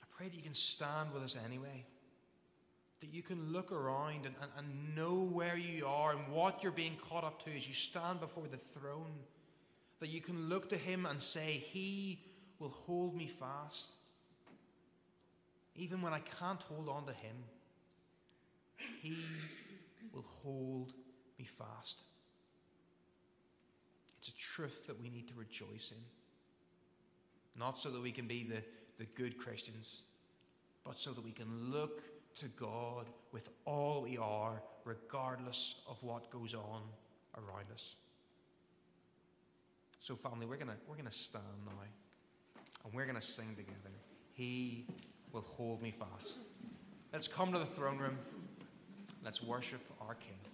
I 0.00 0.06
pray 0.16 0.28
that 0.28 0.36
you 0.36 0.42
can 0.42 0.54
stand 0.54 1.12
with 1.12 1.24
us 1.24 1.36
anyway 1.44 1.84
that 3.04 3.14
you 3.14 3.22
can 3.22 3.52
look 3.52 3.70
around 3.70 4.24
and, 4.24 4.34
and, 4.40 4.50
and 4.56 4.96
know 4.96 5.28
where 5.30 5.58
you 5.58 5.86
are 5.86 6.12
and 6.12 6.26
what 6.28 6.62
you're 6.62 6.72
being 6.72 6.96
caught 6.96 7.22
up 7.22 7.44
to 7.44 7.54
as 7.54 7.68
you 7.68 7.74
stand 7.74 8.18
before 8.18 8.44
the 8.50 8.56
throne. 8.56 9.12
That 10.00 10.08
you 10.08 10.22
can 10.22 10.48
look 10.48 10.70
to 10.70 10.76
Him 10.78 11.04
and 11.04 11.20
say, 11.20 11.62
He 11.70 12.20
will 12.58 12.70
hold 12.70 13.14
me 13.14 13.26
fast. 13.26 13.90
Even 15.76 16.00
when 16.00 16.14
I 16.14 16.20
can't 16.20 16.62
hold 16.62 16.88
on 16.88 17.04
to 17.04 17.12
Him, 17.12 17.36
He 19.02 19.18
will 20.14 20.24
hold 20.42 20.92
me 21.38 21.44
fast. 21.44 22.02
It's 24.18 24.28
a 24.28 24.36
truth 24.36 24.86
that 24.86 25.00
we 25.00 25.10
need 25.10 25.28
to 25.28 25.34
rejoice 25.34 25.92
in. 25.94 26.02
Not 27.58 27.78
so 27.78 27.90
that 27.90 28.00
we 28.00 28.10
can 28.10 28.26
be 28.26 28.44
the, 28.44 28.62
the 28.98 29.04
good 29.14 29.38
Christians, 29.38 30.02
but 30.84 30.98
so 30.98 31.12
that 31.12 31.24
we 31.24 31.32
can 31.32 31.70
look 31.70 32.02
to 32.36 32.46
God 32.48 33.06
with 33.32 33.48
all 33.64 34.02
we 34.02 34.18
are, 34.18 34.62
regardless 34.84 35.80
of 35.88 36.02
what 36.02 36.30
goes 36.30 36.54
on 36.54 36.82
around 37.36 37.66
us. 37.72 37.94
So, 40.00 40.16
family, 40.16 40.46
we're 40.46 40.56
gonna 40.56 40.76
we're 40.88 40.96
gonna 40.96 41.10
stand 41.10 41.44
now, 41.64 41.72
and 42.84 42.92
we're 42.92 43.06
gonna 43.06 43.22
sing 43.22 43.54
together. 43.56 43.94
He 44.34 44.86
will 45.32 45.42
hold 45.42 45.80
me 45.80 45.92
fast. 45.92 46.38
Let's 47.12 47.28
come 47.28 47.52
to 47.52 47.58
the 47.58 47.66
throne 47.66 47.98
room. 47.98 48.18
Let's 49.24 49.42
worship 49.42 49.80
our 50.08 50.14
King. 50.14 50.53